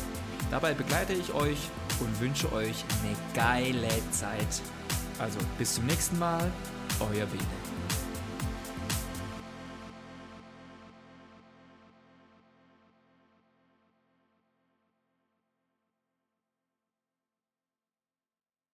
Dabei 0.51 0.73
begleite 0.73 1.13
ich 1.13 1.33
euch 1.33 1.69
und 2.01 2.19
wünsche 2.19 2.51
euch 2.51 2.83
eine 3.01 3.15
geile 3.33 3.87
Zeit. 4.11 4.61
Also 5.17 5.39
bis 5.57 5.75
zum 5.75 5.85
nächsten 5.85 6.19
Mal, 6.19 6.51
euer 6.99 7.25
Bene. 7.25 7.60